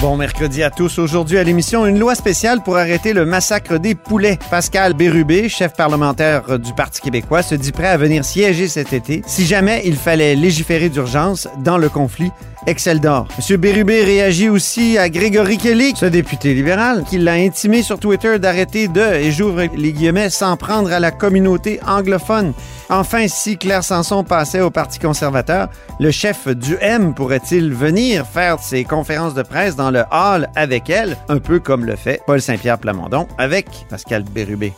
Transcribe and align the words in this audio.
Bon 0.00 0.16
mercredi 0.16 0.62
à 0.62 0.70
tous. 0.70 1.00
Aujourd'hui 1.00 1.38
à 1.38 1.42
l'émission, 1.42 1.84
une 1.84 1.98
loi 1.98 2.14
spéciale 2.14 2.62
pour 2.62 2.76
arrêter 2.76 3.12
le 3.12 3.26
massacre 3.26 3.78
des 3.78 3.96
poulets. 3.96 4.38
Pascal 4.48 4.94
Bérubé, 4.94 5.48
chef 5.48 5.72
parlementaire 5.72 6.60
du 6.60 6.72
Parti 6.72 7.00
québécois, 7.00 7.42
se 7.42 7.56
dit 7.56 7.72
prêt 7.72 7.88
à 7.88 7.96
venir 7.96 8.24
siéger 8.24 8.68
cet 8.68 8.92
été 8.92 9.22
si 9.26 9.44
jamais 9.44 9.82
il 9.86 9.96
fallait 9.96 10.36
légiférer 10.36 10.88
d'urgence 10.88 11.48
dans 11.64 11.78
le 11.78 11.88
conflit 11.88 12.30
Excel 12.68 13.00
d'or. 13.00 13.26
M. 13.38 13.56
Bérubé 13.56 14.04
réagit 14.04 14.48
aussi 14.48 14.98
à 14.98 15.08
Grégory 15.08 15.58
Kelly, 15.58 15.94
ce 15.96 16.06
député 16.06 16.54
libéral, 16.54 17.02
qui 17.02 17.18
l'a 17.18 17.32
intimé 17.32 17.82
sur 17.82 17.98
Twitter 17.98 18.38
d'arrêter 18.38 18.86
de, 18.86 19.00
et 19.00 19.32
j'ouvre 19.32 19.62
les 19.74 19.92
guillemets, 19.92 20.30
s'en 20.30 20.56
prendre 20.56 20.92
à 20.92 21.00
la 21.00 21.10
communauté 21.10 21.80
anglophone. 21.86 22.52
Enfin, 22.90 23.28
si 23.28 23.58
Claire 23.58 23.84
Sanson 23.84 24.24
passait 24.24 24.62
au 24.62 24.70
Parti 24.70 24.98
conservateur, 24.98 25.68
le 26.00 26.10
chef 26.10 26.48
du 26.48 26.78
M 26.80 27.14
pourrait-il 27.14 27.72
venir 27.72 28.26
faire 28.26 28.58
ses 28.60 28.84
conférences 28.84 29.34
de 29.34 29.42
presse 29.42 29.76
dans 29.76 29.90
le 29.90 30.04
hall 30.10 30.48
avec 30.56 30.88
elle, 30.88 31.18
un 31.28 31.38
peu 31.38 31.60
comme 31.60 31.84
le 31.84 31.96
fait 31.96 32.22
Paul 32.26 32.40
Saint-Pierre 32.40 32.78
Plamondon 32.78 33.28
avec 33.36 33.66
Pascal 33.90 34.22
Bérubé? 34.22 34.72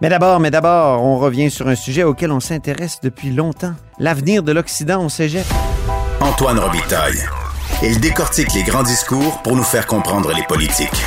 Mais 0.00 0.08
d'abord, 0.08 0.38
mais 0.38 0.52
d'abord, 0.52 1.02
on 1.02 1.18
revient 1.18 1.50
sur 1.50 1.66
un 1.66 1.74
sujet 1.74 2.04
auquel 2.04 2.30
on 2.30 2.38
s'intéresse 2.38 3.00
depuis 3.02 3.32
longtemps, 3.32 3.74
l'avenir 3.98 4.44
de 4.44 4.52
l'Occident 4.52 5.04
au 5.04 5.08
cégep. 5.08 5.44
Antoine 6.20 6.60
Robitaille. 6.60 7.24
Il 7.82 7.98
décortique 8.00 8.54
les 8.54 8.62
grands 8.62 8.84
discours 8.84 9.42
pour 9.42 9.56
nous 9.56 9.64
faire 9.64 9.88
comprendre 9.88 10.32
les 10.32 10.44
politiques. 10.44 11.04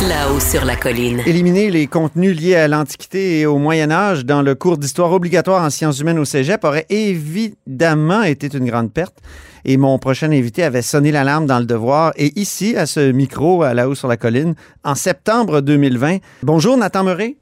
Là-haut 0.00 0.38
sur 0.38 0.64
la 0.64 0.76
colline. 0.76 1.18
Éliminer 1.26 1.70
les 1.70 1.88
contenus 1.88 2.40
liés 2.40 2.54
à 2.54 2.68
l'Antiquité 2.68 3.40
et 3.40 3.46
au 3.46 3.58
Moyen 3.58 3.90
Âge 3.90 4.24
dans 4.24 4.42
le 4.42 4.54
cours 4.54 4.78
d'histoire 4.78 5.12
obligatoire 5.12 5.64
en 5.64 5.70
sciences 5.70 5.98
humaines 5.98 6.20
au 6.20 6.24
Cégep 6.24 6.62
aurait 6.62 6.86
évidemment 6.88 8.22
été 8.22 8.46
une 8.56 8.66
grande 8.66 8.92
perte. 8.94 9.16
Et 9.64 9.76
mon 9.76 9.98
prochain 9.98 10.30
invité 10.30 10.62
avait 10.62 10.82
sonné 10.82 11.10
l'alarme 11.10 11.46
dans 11.46 11.58
le 11.58 11.64
devoir. 11.64 12.12
Et 12.16 12.30
ici, 12.38 12.76
à 12.76 12.86
ce 12.86 13.10
micro, 13.10 13.64
à 13.64 13.74
là-haut 13.74 13.96
sur 13.96 14.06
la 14.06 14.16
colline, 14.16 14.54
en 14.84 14.94
septembre 14.94 15.62
2020. 15.62 16.18
Bonjour, 16.44 16.76
Nathan 16.76 17.02
Murray. 17.02 17.34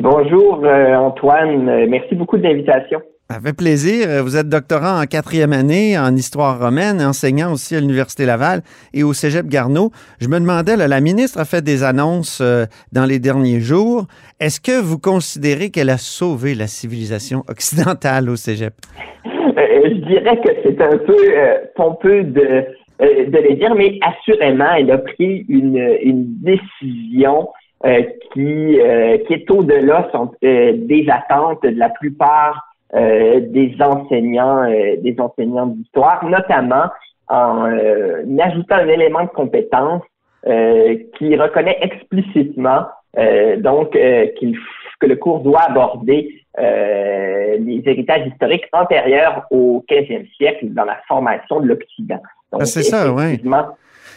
Bonjour, 0.00 0.62
euh, 0.64 0.94
Antoine. 0.94 1.68
Euh, 1.68 1.86
Merci 1.86 2.14
beaucoup 2.14 2.38
de 2.38 2.44
l'invitation. 2.44 3.02
Fait 3.32 3.56
plaisir. 3.56 4.22
Vous 4.22 4.36
êtes 4.36 4.50
doctorant 4.50 5.00
en 5.00 5.06
quatrième 5.06 5.54
année 5.54 5.98
en 5.98 6.14
histoire 6.14 6.60
romaine, 6.60 7.00
enseignant 7.00 7.52
aussi 7.52 7.74
à 7.74 7.80
l'Université 7.80 8.26
Laval 8.26 8.60
et 8.92 9.02
au 9.02 9.14
Cégep 9.14 9.46
Garneau. 9.46 9.90
Je 10.20 10.28
me 10.28 10.38
demandais, 10.38 10.76
la 10.76 11.00
ministre 11.00 11.40
a 11.40 11.46
fait 11.46 11.62
des 11.62 11.82
annonces 11.84 12.40
euh, 12.42 12.66
dans 12.92 13.06
les 13.06 13.18
derniers 13.18 13.60
jours. 13.60 14.06
Est-ce 14.40 14.60
que 14.60 14.78
vous 14.78 14.98
considérez 14.98 15.70
qu'elle 15.70 15.88
a 15.88 15.96
sauvé 15.96 16.54
la 16.54 16.66
civilisation 16.66 17.44
occidentale 17.48 18.28
au 18.28 18.36
Cégep? 18.36 18.74
Euh, 19.26 19.30
je 19.84 20.06
dirais 20.06 20.38
que 20.42 20.50
c'est 20.62 20.80
un 20.82 20.98
peu 20.98 21.16
euh, 21.16 21.56
pompeux 21.76 22.24
de, 22.24 22.66
le 23.00 23.54
dire, 23.56 23.74
mais 23.74 23.98
assurément, 24.02 24.74
elle 24.78 24.90
a 24.90 24.98
pris 24.98 25.46
une, 25.48 26.24
décision 26.42 27.48
qui, 28.32 28.78
qui 29.26 29.32
est 29.32 29.50
au-delà 29.50 30.10
des 30.42 31.06
attentes 31.10 31.62
de 31.62 31.78
la 31.78 31.88
plupart 31.88 32.73
des 33.40 33.74
enseignants, 33.80 34.64
euh, 34.64 34.96
des 34.98 35.16
enseignants 35.18 35.66
d'histoire, 35.66 36.24
notamment 36.24 36.86
en 37.28 37.66
euh, 37.66 38.22
ajoutant 38.38 38.76
un 38.76 38.88
élément 38.88 39.22
de 39.22 39.28
compétence 39.28 40.02
euh, 40.46 40.96
qui 41.16 41.36
reconnaît 41.36 41.78
explicitement 41.80 42.86
euh, 43.18 43.56
donc 43.56 43.96
euh, 43.96 44.26
qu'il 44.38 44.58
que 45.00 45.06
le 45.06 45.16
cours 45.16 45.40
doit 45.40 45.62
aborder 45.62 46.44
euh, 46.58 47.56
les 47.58 47.82
héritages 47.84 48.26
historiques 48.28 48.66
antérieurs 48.72 49.44
au 49.50 49.84
15e 49.88 50.26
siècle 50.36 50.66
dans 50.70 50.84
la 50.84 50.98
formation 51.08 51.60
de 51.60 51.66
l'Occident. 51.66 52.20
Ah, 52.52 52.64
c'est 52.64 52.82
ça, 52.82 53.12
ouais. 53.12 53.40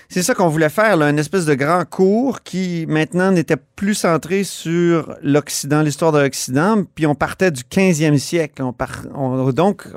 C'est 0.10 0.22
ça 0.22 0.34
qu'on 0.34 0.48
voulait 0.48 0.70
faire, 0.70 0.96
là, 0.98 1.10
une 1.10 1.20
espèce 1.20 1.46
de 1.46 1.54
grand 1.54 1.84
cours 1.90 2.42
qui 2.42 2.86
maintenant 2.88 3.32
n'était 3.32 3.58
plus 3.76 3.94
centré 3.94 4.44
sur 4.44 5.14
l'Occident, 5.22 5.82
l'histoire 5.82 6.12
de 6.14 6.20
l'Occident, 6.20 6.84
puis 6.96 7.06
on 7.06 7.14
partait 7.16 7.52
du 7.52 7.64
15e 7.64 8.18
siècle. 8.18 8.64
Donc, 9.54 9.88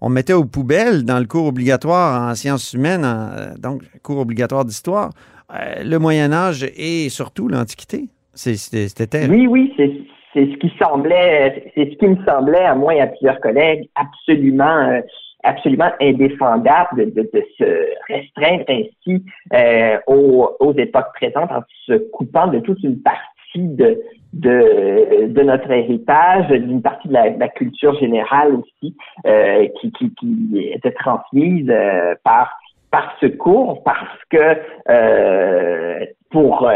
on, 0.00 0.08
mettait 0.10 0.32
aux 0.32 0.44
poubelles 0.44 1.04
dans 1.04 1.18
le 1.18 1.26
cours 1.26 1.46
obligatoire 1.46 2.28
en 2.30 2.34
sciences 2.34 2.72
humaines, 2.72 3.04
en- 3.04 3.58
donc 3.58 3.82
cours 4.02 4.18
obligatoire 4.18 4.64
d'histoire, 4.64 5.10
euh, 5.54 5.82
le 5.84 5.98
Moyen 5.98 6.32
Âge 6.32 6.66
et 6.76 7.08
surtout 7.08 7.48
l'Antiquité. 7.48 8.08
C'était. 8.34 9.28
Oui, 9.28 9.46
oui, 9.46 9.72
c'est 9.76 9.92
c'est 10.34 10.46
ce 10.50 10.56
qui 10.58 10.72
semblait, 10.82 11.70
c'est 11.76 11.88
ce 11.92 11.96
qui 11.96 12.08
me 12.08 12.16
semblait, 12.26 12.64
à 12.64 12.74
moi 12.74 12.92
et 12.96 13.00
à 13.00 13.06
plusieurs 13.06 13.40
collègues, 13.40 13.88
absolument, 13.94 14.88
euh, 14.90 15.00
absolument 15.44 15.90
indéfendable 16.00 16.96
de, 16.96 17.22
de, 17.22 17.30
de 17.32 17.44
se 17.58 18.12
restreindre 18.12 18.64
ainsi 18.68 19.24
euh, 19.52 19.98
aux, 20.06 20.50
aux 20.60 20.72
époques 20.74 21.12
présentes 21.14 21.52
en 21.52 21.62
se 21.86 21.94
coupant 22.10 22.48
de 22.48 22.58
toute 22.60 22.82
une 22.82 23.00
partie 23.02 23.22
de, 23.56 24.00
de, 24.32 25.26
de 25.28 25.42
notre 25.42 25.70
héritage, 25.70 26.48
d'une 26.48 26.82
partie 26.82 27.08
de 27.08 27.12
la, 27.12 27.30
de 27.30 27.38
la 27.38 27.48
culture 27.48 27.98
générale 27.98 28.54
aussi, 28.54 28.96
euh, 29.26 29.68
qui, 29.80 29.92
qui, 29.92 30.14
qui 30.14 30.70
était 30.72 30.92
transmise 30.92 31.68
euh, 31.70 32.14
par 32.24 32.58
par 32.90 33.12
ce 33.20 33.26
cours 33.26 33.82
parce 33.82 34.22
que 34.30 34.56
euh, 34.88 36.06
pour 36.30 36.70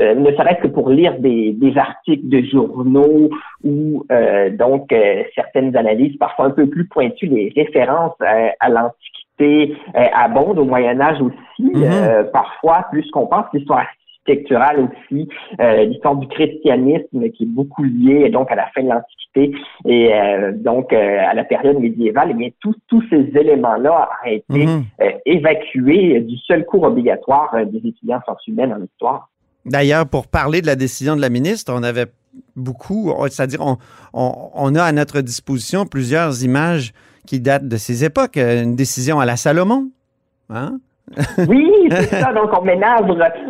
euh, 0.00 0.10
euh, 0.10 0.14
ne 0.14 0.30
serait-ce 0.36 0.62
que 0.62 0.68
pour 0.68 0.90
lire 0.90 1.18
des, 1.18 1.52
des 1.52 1.76
articles 1.78 2.28
de 2.28 2.42
journaux 2.42 3.30
ou 3.64 4.04
euh, 4.10 4.50
donc 4.50 4.92
euh, 4.92 5.22
certaines 5.34 5.76
analyses 5.76 6.16
parfois 6.18 6.46
un 6.46 6.50
peu 6.50 6.66
plus 6.68 6.86
pointues, 6.88 7.26
les 7.26 7.52
références 7.54 8.14
euh, 8.22 8.48
à 8.60 8.68
l'Antiquité 8.68 9.76
euh, 9.96 10.06
abondent, 10.14 10.58
au 10.58 10.64
Moyen 10.64 11.00
Âge 11.00 11.20
aussi, 11.20 11.36
Mhm. 11.60 11.84
euh, 11.84 12.24
parfois 12.24 12.86
plus 12.90 13.08
qu'on 13.10 13.26
pense, 13.26 13.46
l'histoire 13.52 13.80
architecturale 13.80 14.88
aussi, 14.88 15.28
euh, 15.60 15.84
l'histoire 15.84 16.16
du 16.16 16.26
christianisme 16.28 17.30
qui 17.30 17.44
est 17.44 17.46
beaucoup 17.46 17.82
liée 17.82 18.28
donc 18.30 18.50
à 18.50 18.54
la 18.54 18.66
fin 18.74 18.82
de 18.82 18.88
l'Antiquité 18.88 19.52
et 19.86 20.14
euh, 20.14 20.52
donc 20.54 20.92
euh, 20.92 21.18
à 21.30 21.34
la 21.34 21.44
période 21.44 21.78
médiévale, 21.78 22.28
eh 22.32 22.34
bien 22.34 22.48
tous 22.60 22.74
tous 22.88 23.02
ces 23.10 23.30
éléments-là 23.38 24.08
ont 24.24 24.28
été 24.28 24.66
Mhm. 24.66 24.82
euh, 25.02 25.10
évacués 25.24 26.20
du 26.20 26.36
seul 26.38 26.64
cours 26.64 26.84
obligatoire 26.84 27.50
euh, 27.54 27.64
des 27.64 27.78
étudiants 27.88 28.18
en 28.18 28.22
sciences 28.22 28.46
humaines 28.46 28.72
en 28.72 28.82
histoire. 28.84 29.28
D'ailleurs, 29.64 30.06
pour 30.06 30.26
parler 30.26 30.60
de 30.62 30.66
la 30.66 30.76
décision 30.76 31.16
de 31.16 31.20
la 31.20 31.28
ministre, 31.28 31.72
on 31.76 31.82
avait 31.82 32.06
beaucoup, 32.56 33.12
c'est-à-dire 33.28 33.60
on, 33.60 33.76
on, 34.12 34.74
a 34.74 34.82
à 34.84 34.92
notre 34.92 35.20
disposition 35.20 35.84
plusieurs 35.86 36.42
images 36.44 36.92
qui 37.26 37.40
datent 37.40 37.68
de 37.68 37.76
ces 37.76 38.04
époques. 38.04 38.36
Euh, 38.36 38.62
Une 38.62 38.76
décision 38.76 39.20
à 39.20 39.26
la 39.26 39.36
Salomon, 39.36 39.90
hein? 40.48 40.78
Oui, 41.48 41.66
c'est 41.90 42.04
ça. 42.20 42.32
Donc, 42.32 42.50
on 42.56 42.62
ménage, 42.62 43.02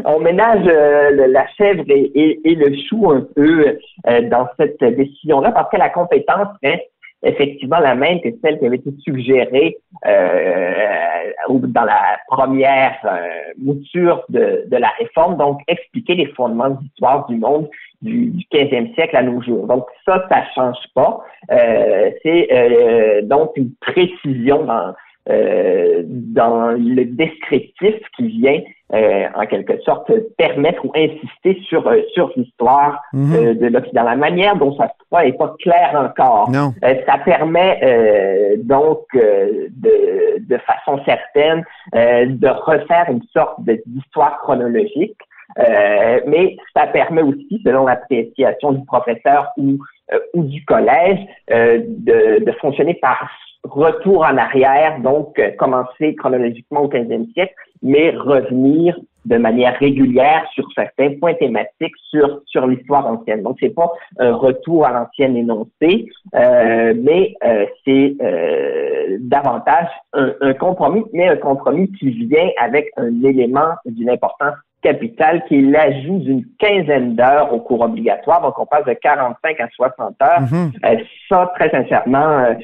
on 0.07 0.19
ménage 0.21 0.67
euh, 0.67 1.27
la 1.29 1.47
chèvre 1.59 1.85
et, 1.89 2.11
et- 2.15 2.41
et 2.51 2.55
le 2.55 2.75
chou 2.89 3.11
un 3.11 3.21
peu 3.37 3.77
euh, 4.09 4.29
dans 4.31 4.49
cette 4.59 4.83
décision-là 4.83 5.53
parce 5.53 5.71
que 5.71 5.77
la 5.77 5.91
compétence 5.91 6.49
reste 6.63 6.90
effectivement 7.23 7.79
la 7.81 7.95
même 7.95 8.21
que 8.21 8.29
celle 8.43 8.59
qui 8.59 8.67
avait 8.67 8.77
été 8.77 8.91
suggérée 9.05 9.77
euh, 10.07 11.31
au- 11.49 11.59
dans 11.59 11.85
la 11.85 12.19
première 12.29 12.97
euh, 13.05 13.53
mouture 13.59 14.25
de, 14.29 14.65
de 14.67 14.77
la 14.77 14.89
réforme, 14.99 15.37
donc 15.37 15.61
expliquer 15.69 16.15
les 16.15 16.27
fondements 16.27 16.71
de 16.71 16.79
l'histoire 16.83 17.27
du 17.27 17.37
monde 17.37 17.69
du, 18.03 18.27
du 18.31 18.45
15e 18.53 18.95
siècle 18.95 19.17
à 19.17 19.23
nos 19.23 19.41
jours. 19.43 19.67
Donc 19.67 19.85
ça, 20.07 20.27
ça 20.31 20.43
change 20.55 20.79
pas. 20.95 21.21
Euh, 21.51 22.11
C'est 22.23 22.49
euh, 22.53 23.23
donc 23.23 23.53
une 23.57 23.73
précision 23.81 24.65
dans 24.65 24.95
euh, 25.29 26.03
dans 26.07 26.71
le 26.73 27.05
descriptif 27.05 27.95
qui 28.17 28.29
vient 28.29 28.61
euh, 28.93 29.27
en 29.35 29.47
quelque 29.47 29.81
sorte 29.83 30.11
permettre 30.37 30.85
ou 30.85 30.93
insister 30.97 31.61
sur 31.69 31.87
euh, 31.87 32.01
sur 32.15 32.33
l'histoire 32.37 33.01
Mhm. 33.13 33.35
euh, 33.35 33.55
de 33.55 33.67
l'Occident. 33.67 34.03
La 34.05 34.17
manière 34.17 34.57
dont 34.57 34.75
ça 34.77 34.89
se 34.89 35.17
fait 35.17 35.27
n'est 35.27 35.33
pas 35.33 35.55
claire 35.61 35.93
encore. 35.95 36.51
Non. 36.51 36.73
Euh, 36.85 36.95
ça 37.07 37.19
permet 37.19 37.79
euh, 37.83 38.57
donc 38.59 39.01
euh, 39.15 39.69
de, 39.71 40.39
de 40.49 40.59
façon 40.59 41.01
certaine 41.05 41.65
euh, 41.95 42.27
de 42.29 42.49
refaire 42.49 43.07
une 43.09 43.23
sorte 43.33 43.61
d'histoire 43.87 44.39
chronologique, 44.43 45.17
euh, 45.59 46.21
mais 46.27 46.57
ça 46.75 46.87
permet 46.87 47.23
aussi, 47.23 47.61
selon 47.65 47.87
l'appréciation 47.87 48.73
du 48.73 48.85
professeur 48.87 49.51
ou, 49.57 49.79
euh, 50.13 50.19
ou 50.35 50.45
du 50.45 50.65
collège, 50.65 51.19
euh, 51.51 51.81
de, 51.87 52.45
de 52.45 52.53
fonctionner 52.61 52.95
par 52.95 53.29
retour 53.65 54.23
en 54.23 54.37
arrière, 54.37 55.01
donc 55.01 55.39
euh, 55.39 55.51
commencer 55.59 56.15
chronologiquement 56.17 56.83
au 56.83 56.89
15e 56.89 57.33
siècle, 57.33 57.55
mais 57.83 58.11
revenir 58.11 58.97
de 59.27 59.37
manière 59.37 59.79
régulière 59.79 60.47
sur 60.55 60.67
certains 60.75 61.15
points 61.19 61.35
thématiques 61.35 61.95
sur 62.11 62.41
sur 62.47 62.67
l'histoire 62.67 63.07
ancienne. 63.07 63.43
Donc 63.43 63.59
c'est 63.61 63.75
pas 63.75 63.91
un 64.19 64.33
retour 64.33 64.87
à 64.87 64.93
l'ancienne 64.93 65.37
énoncé, 65.37 66.07
euh, 66.35 66.95
mais 66.97 67.35
euh, 67.45 67.67
c'est 67.85 68.17
euh, 68.23 69.19
davantage 69.21 69.89
un, 70.15 70.33
un, 70.41 70.55
compromis, 70.55 71.05
mais 71.13 71.29
un 71.29 71.37
compromis 71.37 71.91
qui 71.93 72.11
vient 72.11 72.49
avec 72.61 72.91
un 72.97 73.23
élément 73.23 73.75
d'une 73.85 74.11
importance 74.11 74.55
capitale 74.83 75.45
qui 75.47 75.57
est 75.57 75.63
l'ajout 75.63 76.21
d'une 76.21 76.45
quinzaine 76.59 77.15
d'heures 77.15 77.53
au 77.53 77.61
cours 77.61 77.83
obligatoire. 77.83 78.41
Donc 78.41 78.59
on 78.59 78.65
passe 78.65 78.87
de 78.87 78.95
45 78.95 79.61
à 79.61 79.69
60 79.69 80.23
heures. 80.23 80.41
Mm-hmm. 80.41 81.05
ça, 81.29 81.53
très 81.55 81.71
sincèrement, 81.71 82.57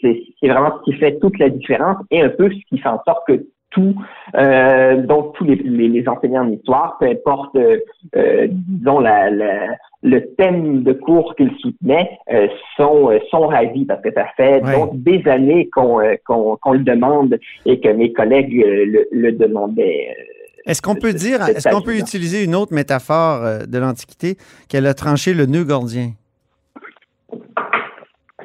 c'est 0.00 0.48
vraiment 0.48 0.78
ce 0.78 0.90
qui 0.90 0.98
fait 0.98 1.18
toute 1.18 1.38
la 1.38 1.48
différence 1.48 1.98
et 2.10 2.22
un 2.22 2.28
peu 2.28 2.50
ce 2.50 2.58
qui 2.68 2.78
fait 2.78 2.88
en 2.88 3.02
sorte 3.04 3.26
que 3.26 3.44
tout, 3.74 3.94
euh, 4.36 5.02
donc 5.02 5.34
tous 5.34 5.44
les, 5.44 5.56
les, 5.56 6.08
enseignants 6.08 6.44
d'histoire, 6.44 6.96
peu 6.98 7.06
importe, 7.06 7.56
euh, 7.56 7.78
euh, 8.16 8.46
disons, 8.50 9.00
la, 9.00 9.30
le 9.30 10.34
thème 10.36 10.82
de 10.84 10.92
cours 10.92 11.34
qu'ils 11.34 11.52
soutenaient, 11.60 12.10
euh, 12.32 12.46
sont, 12.76 13.10
sont 13.30 13.48
ravis 13.48 13.84
parce 13.84 14.00
que 14.02 14.12
ça 14.12 14.26
fait 14.36 14.60
donc 14.60 15.02
des 15.02 15.22
années 15.26 15.68
qu'on 15.74 15.98
qu'on 16.24 16.72
le 16.72 16.84
demande 16.84 17.38
et 17.66 17.80
que 17.80 17.88
mes 17.88 18.12
collègues 18.12 18.54
le, 18.54 19.06
le 19.10 19.32
demandaient. 19.32 20.14
Est-ce 20.66 20.80
qu'on 20.80 20.94
peut 20.94 21.12
dire, 21.12 21.42
est-ce 21.42 21.68
qu'on 21.68 21.82
peut 21.82 21.96
utiliser 21.96 22.44
une 22.44 22.54
autre 22.54 22.72
métaphore 22.72 23.66
de 23.66 23.78
l'Antiquité 23.78 24.36
qu'elle 24.68 24.86
a 24.86 24.94
tranché 24.94 25.34
le 25.34 25.46
nœud 25.46 25.64
gordien? 25.64 26.12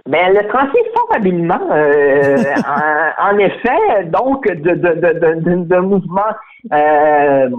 Ben, 0.10 0.34
le 0.34 0.48
tranché 0.48 0.80
fort 0.96 1.10
habilement, 1.14 1.60
euh, 1.72 2.36
en, 3.20 3.38
effet, 3.38 4.06
donc 4.06 4.44
de, 4.48 4.72
de, 4.74 4.94
de, 4.96 5.66
de, 5.66 5.78
mouvement 5.78 6.34
euh, 6.74 7.50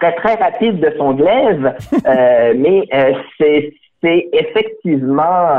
très 0.00 0.12
très 0.16 0.34
rapide 0.34 0.80
de 0.80 0.92
son 0.98 1.12
glaive, 1.14 1.72
euh, 2.04 2.54
mais 2.58 2.88
c'est 3.38 3.72
c'est 4.02 4.28
effectivement 4.32 5.58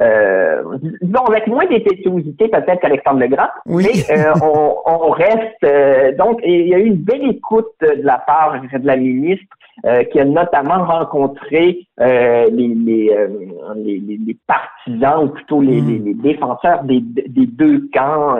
euh, 0.00 0.62
disons 1.02 1.24
avec 1.26 1.46
moins 1.46 1.66
d'impétuosité 1.66 2.48
peut-être 2.48 2.80
qu'Alexandre 2.80 3.20
Legrand, 3.20 3.48
oui. 3.66 3.86
mais 4.08 4.16
on, 4.42 4.76
on, 4.86 5.10
reste 5.10 6.16
donc 6.16 6.40
il 6.44 6.68
y 6.68 6.74
a 6.74 6.78
eu 6.78 6.86
une 6.86 6.96
belle 6.96 7.28
écoute 7.28 7.72
de 7.80 8.02
la 8.02 8.18
part 8.18 8.60
de 8.60 8.86
la 8.86 8.96
ministre 8.96 9.56
euh, 9.86 10.04
qui 10.04 10.20
a 10.20 10.26
notamment 10.26 10.84
rencontré 10.84 11.86
euh, 12.00 12.50
les, 12.52 12.68
les, 12.68 13.10
euh, 13.10 13.28
les, 13.76 13.98
les, 13.98 14.36
partisans, 14.46 15.24
ou 15.24 15.28
plutôt 15.28 15.62
les, 15.62 15.80
mm. 15.80 16.04
les 16.04 16.14
défenseurs 16.14 16.82
des, 16.84 17.00
des, 17.00 17.46
deux 17.46 17.88
camps 17.94 18.36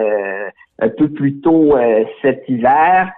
un 0.80 0.88
peu 0.90 1.08
plus 1.08 1.40
tôt 1.40 1.76
cet 2.20 2.46
hiver, 2.46 3.10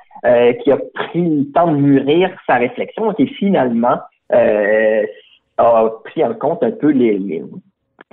qui 0.63 0.71
a 0.71 0.79
pris 0.95 1.39
le 1.39 1.51
temps 1.53 1.73
de 1.73 1.77
mûrir 1.77 2.31
sa 2.47 2.57
réflexion 2.57 3.13
et 3.19 3.27
finalement 3.27 3.99
a 5.59 5.91
pris 6.05 6.25
en 6.25 6.35
compte 6.35 6.63
un 6.63 6.71
peu 6.71 6.91
les, 6.91 7.19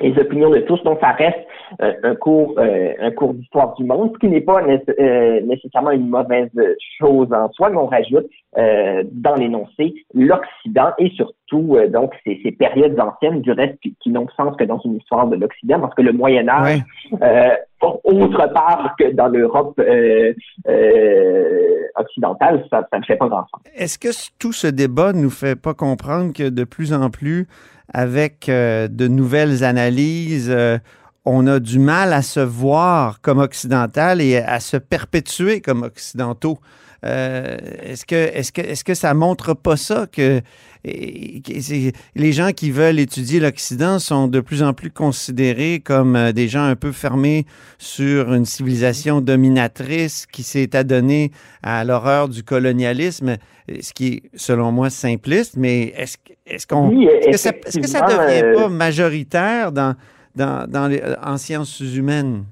les 0.02 0.18
opinions 0.18 0.50
de 0.50 0.60
tous. 0.60 0.82
Donc, 0.84 1.00
ça 1.00 1.12
reste 1.12 1.40
euh, 1.82 1.94
un 2.04 2.16
cours, 2.16 2.56
euh, 2.58 2.94
un 3.00 3.12
cours 3.12 3.34
d'histoire 3.34 3.76
du 3.76 3.84
monde, 3.84 4.12
ce 4.14 4.20
qui 4.20 4.28
n'est 4.28 4.42
pas 4.42 4.62
euh, 4.62 5.42
nécessairement 5.42 5.92
une 5.92 6.10
mauvaise 6.10 6.50
chose 7.00 7.32
en 7.32 7.52
soi, 7.52 7.70
mais 7.70 7.78
on 7.78 7.88
rajoute 7.88 8.28
dans 8.56 9.36
l'énoncé 9.36 9.94
l'Occident 10.14 10.92
et 10.98 11.12
surtout 11.12 11.78
donc 11.90 12.14
ces, 12.26 12.40
ces, 12.44 12.52
périodes 12.52 13.00
anciennes 13.00 13.42
du 13.42 13.52
reste 13.52 13.78
qui, 13.80 14.10
n'ont 14.10 14.28
sens 14.36 14.56
que 14.58 14.64
dans 14.64 14.80
une 14.80 14.98
histoire 14.98 15.28
de 15.28 15.36
l'Occident, 15.36 15.80
parce 15.80 15.94
que 15.94 16.02
le 16.02 16.14
Moyen 16.14 16.50
Âge, 16.50 16.80
autre 17.81 18.54
part 18.54 18.96
que 19.00 19.14
dans 19.14 19.28
l'Europe 19.28 19.80
occidentale, 22.00 22.66
ça, 22.70 22.88
ne 22.98 23.04
fait 23.04 23.16
pas 23.16 23.28
grand. 23.28 23.46
Est-ce 23.76 23.98
que 23.98 24.10
tout 24.38 24.54
ce 24.54 24.68
débat 24.68 25.14
ne 25.14 25.22
nous 25.22 25.30
fait 25.30 25.56
pas 25.56 25.74
comprendre 25.74 26.34
que 26.34 26.50
de 26.50 26.64
plus 26.64 26.94
en 26.94 27.10
plus 27.10 27.48
avec 27.94 28.50
euh, 28.50 28.88
de 28.88 29.08
nouvelles 29.08 29.64
analyses, 29.64 30.52
euh, 30.52 30.78
on 31.26 31.48
a 31.48 31.60
du 31.60 31.80
mal 31.80 32.14
à 32.14 32.22
se 32.22 32.40
voir 32.40 33.22
comme 33.22 33.40
occidental 33.40 34.22
et 34.22 34.38
à 34.38 34.60
se 34.60 34.78
perpétuer 34.78 35.62
comme 35.62 35.84
occidentaux? 35.84 36.60
Euh, 37.06 37.57
est-ce 37.84 38.06
que, 38.06 38.16
est 38.16 38.51
que, 38.51 38.62
est 38.62 38.84
que 38.84 38.94
ça 38.94 39.13
montre 39.13 39.54
pas 39.54 39.78
ça 39.78 40.06
que, 40.12 40.42
les 40.84 42.31
gens 42.31 42.51
qui 42.51 42.72
veulent 42.72 43.00
étudier 43.00 43.40
l'Occident 43.40 44.00
sont 44.00 44.28
de 44.28 44.40
plus 44.40 44.63
en 44.63 44.74
plus 44.74 44.92
considérés 44.92 45.81
comme 45.84 46.31
des 46.31 46.48
gens 46.48 46.63
un 46.63 46.75
peu 46.75 46.94
fermés 46.94 47.46
sur 47.78 48.34
une 48.34 48.46
civilisation 48.46 49.19
dominatrice 49.19 50.25
qui 50.25 50.44
s'est 50.44 50.75
adonnée 50.75 51.31
à 51.63 51.84
l'horreur 51.84 52.30
du 52.30 52.44
colonialisme, 52.44 53.36
ce 53.81 53.94
qui 53.94 54.07
est 54.07 54.22
selon 54.36 54.72
moi 54.72 54.90
simpliste, 54.90 55.56
mais 55.57 55.94
est-ce 55.98 56.18
est-ce 56.45 56.66
qu'on 56.66 56.90
est 57.02 57.31
que 57.31 57.38
ça 57.38 57.52
ne 57.52 58.07
devient 58.07 58.56
pas 58.56 58.69
majoritaire 58.69 59.72
dans, 59.72 59.95
dans, 60.36 60.68
dans 60.68 60.88
les, 60.88 61.02
en 61.24 61.38
sciences 61.38 61.80
humaines? 61.80 62.45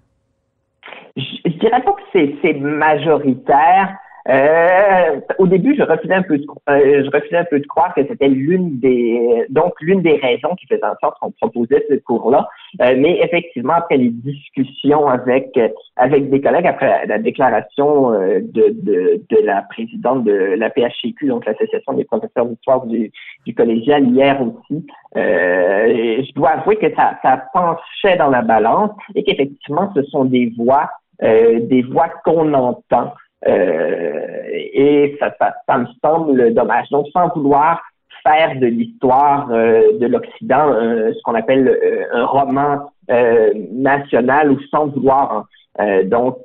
Je, 1.16 1.24
je 1.46 1.58
dirais 1.58 1.82
pas 1.84 1.94
que 1.94 2.36
c'est 2.42 2.54
majoritaire. 2.60 3.98
Euh, 4.30 5.22
au 5.38 5.48
début, 5.48 5.76
je 5.78 5.84
refusais 5.84 6.14
un 6.14 6.22
peu 6.22 6.38
de, 6.38 6.46
euh, 6.70 7.04
je 7.06 7.10
refusais 7.10 7.38
un 7.38 7.46
peu 7.46 7.60
de 7.60 7.66
croire 7.66 7.94
que 7.94 8.06
c'était 8.06 8.28
l'une 8.28 8.78
des 8.80 9.46
donc 9.50 9.74
l'une 9.80 10.02
des 10.02 10.18
raisons 10.18 10.54
qui 10.56 10.68
faisait 10.68 10.84
en 10.84 10.96
sorte 11.02 11.18
qu'on 11.20 11.32
proposait 11.32 11.86
ce 11.90 11.96
cours-là. 11.96 12.50
Euh, 12.82 12.96
mais 12.98 13.20
effectivement, 13.22 13.74
après 13.74 13.96
les 13.98 14.10
discussions 14.10 15.08
avec 15.08 15.58
avec 15.96 16.30
des 16.30 16.42
collègues, 16.42 16.68
après 16.68 17.06
la 17.08 17.20
déclaration 17.20 18.12
euh, 18.12 18.40
de, 18.42 18.76
de, 18.82 19.22
de 19.30 19.46
la 19.46 19.62
présidente 19.62 20.26
de 20.26 20.34
la 20.34 20.70
PHCQ, 20.72 21.28
donc 21.28 21.46
l'association 21.46 21.94
des 21.94 22.04
professeurs 22.04 22.48
d'histoire 22.48 22.86
du, 22.86 23.12
du 23.46 23.56
collégial 23.56 24.10
hier 24.10 24.42
aussi, 24.42 24.86
je 25.16 26.34
dois 26.34 26.50
avouer 26.50 26.76
que 26.76 26.94
ça, 26.96 27.18
ça 27.22 27.46
penchait 27.54 28.18
dans 28.18 28.30
la 28.30 28.42
balance 28.42 28.92
et 29.16 29.24
qu'effectivement, 29.24 29.92
ce 29.96 30.04
sont 30.04 30.26
des 30.26 30.52
voix 30.58 30.90
des 31.22 31.82
voix 31.90 32.10
qu'on 32.24 32.54
entend 32.54 33.14
euh, 33.46 34.44
et 34.74 35.16
ça, 35.20 35.36
ça, 35.68 35.78
me 35.78 35.86
semble 36.04 36.54
dommage. 36.54 36.90
Donc, 36.90 37.08
sans 37.14 37.30
vouloir 37.30 37.82
faire 38.24 38.60
de 38.60 38.66
l'histoire 38.66 39.50
euh, 39.52 39.98
de 40.00 40.08
l'Occident 40.08 40.74
ce 40.74 41.22
qu'on 41.24 41.36
appelle 41.36 41.78
un 42.14 42.26
roman 42.26 42.92
euh, 43.12 43.52
national 43.72 44.52
ou 44.52 44.60
sans 44.72 44.88
vouloir. 44.88 45.46
Hein. 45.78 46.04
donc, 46.06 46.38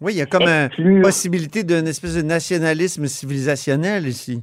oui, 0.00 0.12
il 0.12 0.18
y 0.18 0.22
a 0.22 0.26
comme 0.26 0.48
une 0.78 1.02
possibilité 1.02 1.64
d'une 1.64 1.88
espèce 1.88 2.16
de 2.16 2.22
nationalisme 2.22 3.06
civilisationnel 3.06 4.06
ici. 4.06 4.42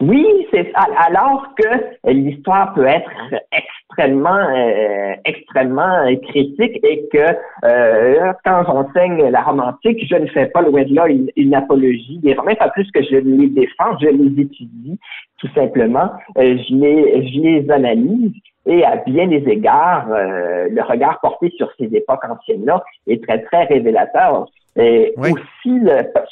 Oui, 0.00 0.26
c'est 0.50 0.72
alors 0.74 1.54
que 1.56 2.10
l'histoire 2.10 2.74
peut 2.74 2.86
être 2.86 3.10
extrêmement 3.52 3.79
euh, 3.98 5.14
extrêmement 5.24 6.06
critique 6.28 6.80
et 6.82 7.08
que 7.12 7.36
euh, 7.64 8.32
quand 8.44 8.64
j'enseigne 8.64 9.28
la 9.28 9.42
romantique, 9.42 10.06
je 10.08 10.16
ne 10.16 10.26
fais 10.26 10.46
pas 10.46 10.62
loin 10.62 10.82
de 10.84 10.94
là 10.94 11.06
une, 11.08 11.54
apologie. 11.54 12.18
Des 12.22 12.34
Romains, 12.34 12.54
pas 12.54 12.68
plus 12.68 12.90
que 12.92 13.02
je 13.02 13.16
les 13.16 13.48
défends, 13.48 13.98
je 14.00 14.08
les 14.08 14.42
étudie 14.42 14.98
tout 15.38 15.48
simplement, 15.54 16.10
euh, 16.38 16.56
je 16.68 16.74
les 16.74 17.30
je 17.32 17.40
les 17.40 17.70
analyse 17.70 18.32
et 18.66 18.84
à 18.84 18.96
bien 18.96 19.26
des 19.26 19.42
égards, 19.48 20.06
le 20.08 20.82
regard 20.82 21.18
porté 21.20 21.50
sur 21.56 21.70
ces 21.78 21.86
époques 21.96 22.24
anciennes-là 22.28 22.84
est 23.06 23.24
très, 23.24 23.42
très 23.42 23.64
révélateur. 23.64 24.46
Et 24.76 25.14
aussi, 25.16 25.80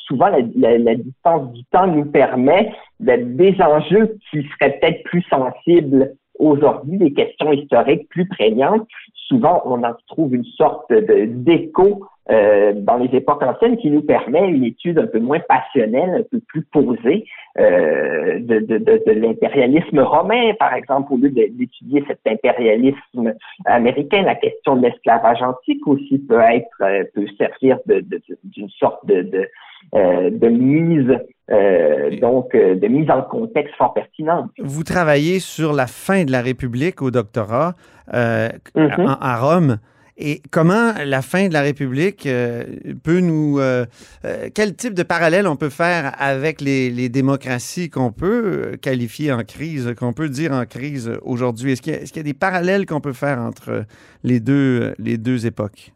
souvent, 0.06 0.30
la, 0.56 0.94
distance 0.94 1.52
du 1.52 1.64
temps 1.73 1.87
nous 1.87 2.04
permet 2.04 2.71
des 3.00 3.56
enjeux 3.61 4.16
qui 4.30 4.47
seraient 4.59 4.78
peut-être 4.78 5.02
plus 5.04 5.23
sensibles 5.23 6.12
aujourd'hui, 6.38 6.99
des 6.99 7.12
questions 7.12 7.52
historiques 7.52 8.09
plus 8.09 8.28
prégnantes. 8.28 8.87
Souvent, 9.28 9.62
on 9.66 9.83
en 9.83 9.95
trouve 10.07 10.35
une 10.35 10.45
sorte 10.45 10.92
d'écho 10.92 12.07
euh, 12.30 12.73
dans 12.76 12.97
les 12.97 13.08
époques 13.16 13.42
anciennes 13.42 13.78
qui 13.78 13.90
nous 13.90 14.02
permet 14.02 14.49
une 14.49 14.64
étude 14.64 14.99
un 14.99 15.06
peu 15.06 15.18
moins 15.18 15.40
passionnelle, 15.40 16.11
un 16.11 16.23
peu 16.30 16.40
plus 16.47 16.62
posée 16.62 17.25
euh, 17.58 18.38
de, 18.40 18.58
de, 18.58 18.78
de, 18.78 19.02
de 19.06 19.12
l'impérialisme 19.12 20.00
romain, 20.00 20.52
par 20.58 20.75
exemple, 20.75 21.12
au 21.12 21.16
lieu 21.16 21.30
d'étudier 21.30 22.04
cet 22.06 22.20
impérialisme 22.26 23.35
américain, 23.64 24.23
la 24.23 24.35
question 24.35 24.76
de 24.76 24.82
l'esclavage 24.82 25.42
antique 25.42 25.87
aussi 25.87 26.18
peut 26.18 26.40
être 26.40 26.82
euh, 26.82 27.04
peut 27.14 27.26
servir 27.38 27.78
d'une 27.87 28.68
sorte 28.70 29.06
de, 29.06 29.23
de, 29.23 29.49
euh, 29.94 30.30
de 30.30 30.49
mise 30.49 31.18
euh, 31.50 32.11
donc 32.20 32.54
de 32.54 32.87
mise 32.88 33.11
en 33.11 33.23
contexte 33.23 33.75
fort 33.76 33.94
pertinente. 33.94 34.50
Vous 34.58 34.85
travaillez 34.85 35.40
sur 35.40 35.73
la 35.73 35.87
fin 35.87 36.25
de 36.25 36.30
la 36.30 36.42
République 36.42 37.00
au 37.00 37.11
doctorat 37.11 37.75
mm-hmm. 38.12 39.16
à 39.20 39.37
Rome. 39.40 39.78
Et 40.20 40.42
comment 40.50 40.92
la 41.06 41.22
fin 41.22 41.46
de 41.46 41.52
la 41.52 41.62
République 41.62 42.26
euh, 42.26 42.64
peut 43.04 43.20
nous... 43.20 43.60
Euh, 43.60 43.87
euh, 44.25 44.48
quel 44.52 44.75
type 44.75 44.94
de 44.94 45.04
parallèle 45.04 45.46
on 45.46 45.54
peut 45.54 45.68
faire 45.68 46.12
avec 46.18 46.60
les, 46.60 47.08
démocraties 47.08 47.88
qu'on 47.88 48.10
peut 48.10 48.76
qualifier 48.82 49.32
en 49.32 49.44
crise, 49.44 49.94
qu'on 49.96 50.12
peut 50.12 50.28
dire 50.28 50.52
en 50.52 50.64
crise 50.64 51.16
aujourd'hui? 51.22 51.72
Est-ce 51.72 51.82
qu'il 51.82 51.94
y, 51.94 52.16
y, 52.16 52.20
a 52.20 52.22
des 52.25 52.34
parallèles 52.34 52.84
qu'on 52.84 53.00
peut 53.00 53.12
faire 53.12 53.38
entre 53.38 53.84
les 54.25 54.40
deux, 54.40 54.94
les 54.98 55.18
deux 55.18 55.46
époques? 55.46 55.92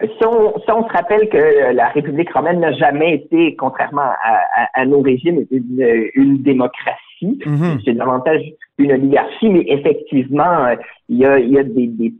si 0.00 0.24
on, 0.24 0.56
si 0.60 0.70
on 0.70 0.86
se 0.86 0.92
rappelle 0.92 1.28
que 1.28 1.72
la 1.74 1.88
République 1.88 2.32
romaine 2.32 2.60
n'a 2.60 2.72
jamais 2.72 3.14
été, 3.14 3.56
contrairement 3.56 4.12
à, 4.22 4.68
à, 4.72 4.86
nos 4.86 5.00
régimes, 5.00 5.44
une, 5.50 6.08
une 6.14 6.40
démocratie, 6.40 6.98
Mhm. 7.20 7.80
c'est 7.84 7.94
davantage 7.94 8.42
une 8.78 8.92
oligarchie, 8.92 9.48
mais 9.48 9.64
effectivement, 9.66 10.68
il 11.08 11.18
y 11.18 11.24
a, 11.24 11.38
il 11.38 11.50
y 11.50 11.58
a 11.58 11.64
des, 11.64 11.86
des 11.86 12.12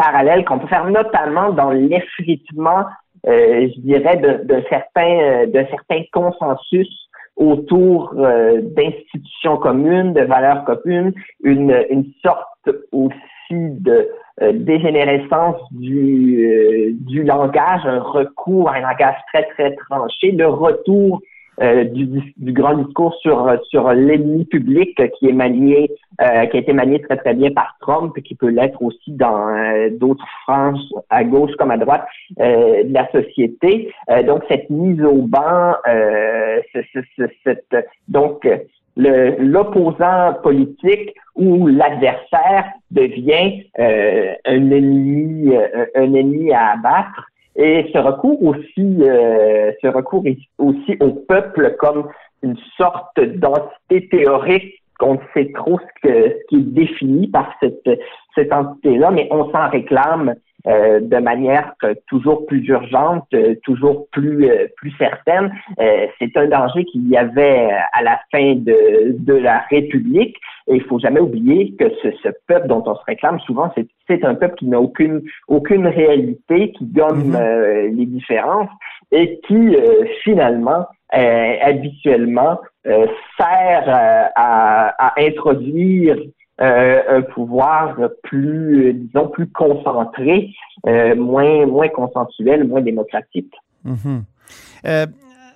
parallèles 0.00 0.44
qu'on 0.44 0.58
peut 0.58 0.66
faire, 0.66 0.88
notamment 0.88 1.50
dans 1.52 1.70
l'effritement, 1.70 2.84
euh, 3.26 3.68
je 3.74 3.80
dirais, 3.80 4.16
de, 4.16 4.44
de 4.44 4.62
euh, 4.98 6.02
consensus 6.12 6.88
autour 7.36 8.14
euh, 8.16 8.60
d'institutions 8.62 9.56
communes, 9.56 10.12
de 10.14 10.22
valeurs 10.22 10.64
communes, 10.64 11.12
une, 11.42 11.84
une 11.90 12.06
sorte 12.24 12.68
aussi 12.92 13.20
de 13.50 14.08
dégénérescence 14.52 15.60
du, 15.72 16.96
du 17.00 17.24
langage, 17.24 17.84
un 17.84 18.00
recours 18.00 18.70
à 18.70 18.76
un 18.76 18.80
langage 18.80 19.16
très, 19.32 19.42
très 19.54 19.74
tranché, 19.74 20.32
le 20.32 20.46
retour 20.46 21.20
euh, 21.60 21.84
du, 21.84 22.06
du, 22.36 22.52
grand 22.52 22.74
discours 22.74 23.14
sur 23.16 23.50
sur 23.68 23.92
l'ennemi 23.92 24.44
public 24.46 25.00
qui 25.18 25.28
est 25.28 25.32
manié, 25.32 25.90
euh, 26.22 26.46
qui 26.46 26.56
a 26.56 26.60
été 26.60 26.72
manié 26.72 27.00
très 27.00 27.16
très 27.18 27.34
bien 27.34 27.50
par 27.50 27.76
Trump, 27.80 28.16
et 28.16 28.22
qui 28.22 28.34
peut 28.34 28.48
l'être 28.48 28.82
aussi 28.82 29.12
dans 29.12 29.48
euh, 29.48 29.90
d'autres 29.90 30.26
franges 30.42 30.80
à 31.10 31.22
gauche 31.24 31.54
comme 31.58 31.70
à 31.70 31.76
droite 31.76 32.06
euh, 32.40 32.84
de 32.84 32.94
la 32.94 33.10
société. 33.12 33.92
donc 34.26 34.42
cette 34.48 34.70
mise 34.70 35.02
au 35.02 35.22
banc, 35.22 35.74
ce, 35.86 36.80
ce, 36.92 37.00
ce, 37.16 37.22
cette, 37.44 37.76
donc 38.08 38.48
l'opposant 38.96 40.34
politique 40.42 41.14
ou 41.36 41.66
l'adversaire 41.66 42.64
devient 42.90 43.64
un 43.78 44.70
ennemi, 44.70 45.54
un 45.94 46.14
ennemi 46.14 46.52
à 46.52 46.72
abattre. 46.72 47.29
Et 47.56 47.90
ce 47.92 47.98
recours 47.98 48.42
aussi, 48.42 48.96
euh, 49.00 49.72
ce 49.82 49.88
recours 49.88 50.24
aussi 50.58 50.96
au 51.00 51.10
peuple 51.10 51.76
comme 51.78 52.08
une 52.42 52.56
sorte 52.76 53.18
d'entité 53.20 54.08
théorique. 54.08 54.74
Qu'on 54.98 55.14
ne 55.14 55.20
sait 55.32 55.50
trop 55.54 55.78
ce, 55.78 56.08
ce 56.10 56.46
qui 56.50 56.56
est 56.56 56.74
défini 56.74 57.26
par 57.26 57.50
cette, 57.58 57.88
cette 58.34 58.52
entité-là, 58.52 59.10
mais 59.10 59.28
on 59.30 59.50
s'en 59.50 59.70
réclame 59.70 60.34
euh, 60.66 61.00
de 61.00 61.16
manière 61.16 61.74
toujours 62.06 62.46
plus 62.46 62.66
urgente, 62.68 63.26
euh, 63.32 63.54
toujours 63.64 64.08
plus 64.10 64.50
euh, 64.50 64.66
plus 64.76 64.92
certaine. 64.98 65.52
Euh, 65.78 66.06
c'est 66.18 66.36
un 66.36 66.48
danger 66.48 66.84
qu'il 66.84 67.08
y 67.08 67.16
avait 67.16 67.70
à 67.92 68.02
la 68.02 68.20
fin 68.30 68.54
de, 68.56 69.16
de 69.18 69.34
la 69.34 69.64
République. 69.70 70.36
Et 70.66 70.76
il 70.76 70.82
faut 70.82 70.98
jamais 70.98 71.20
oublier 71.20 71.74
que 71.78 71.88
ce, 72.02 72.10
ce 72.22 72.28
peuple 72.46 72.68
dont 72.68 72.82
on 72.86 72.94
se 72.94 73.04
réclame 73.06 73.40
souvent, 73.40 73.72
c'est, 73.74 74.24
un 74.24 74.34
peuple 74.34 74.56
qui 74.56 74.66
n'a 74.66 74.80
aucune 74.80 75.22
aucune 75.48 75.86
réalité, 75.86 76.72
qui 76.72 76.84
gomme 76.84 77.34
euh, 77.34 77.88
les 77.92 78.06
différences 78.06 78.68
et 79.12 79.40
qui 79.46 79.76
euh, 79.76 80.04
finalement 80.22 80.86
euh, 81.16 81.54
habituellement 81.62 82.60
euh, 82.86 83.06
sert 83.38 83.84
à, 83.86 84.88
à 84.98 85.20
introduire 85.20 86.16
euh, 86.60 87.18
un 87.18 87.22
pouvoir 87.22 87.96
plus, 88.22 88.88
euh, 88.88 88.92
disons, 88.92 89.28
plus 89.28 89.46
concentré, 89.48 90.50
euh, 90.86 91.14
moins, 91.16 91.64
moins 91.64 91.88
consensuel, 91.88 92.64
moins 92.64 92.82
démocratique. 92.82 93.52
Mhm. 93.84 94.24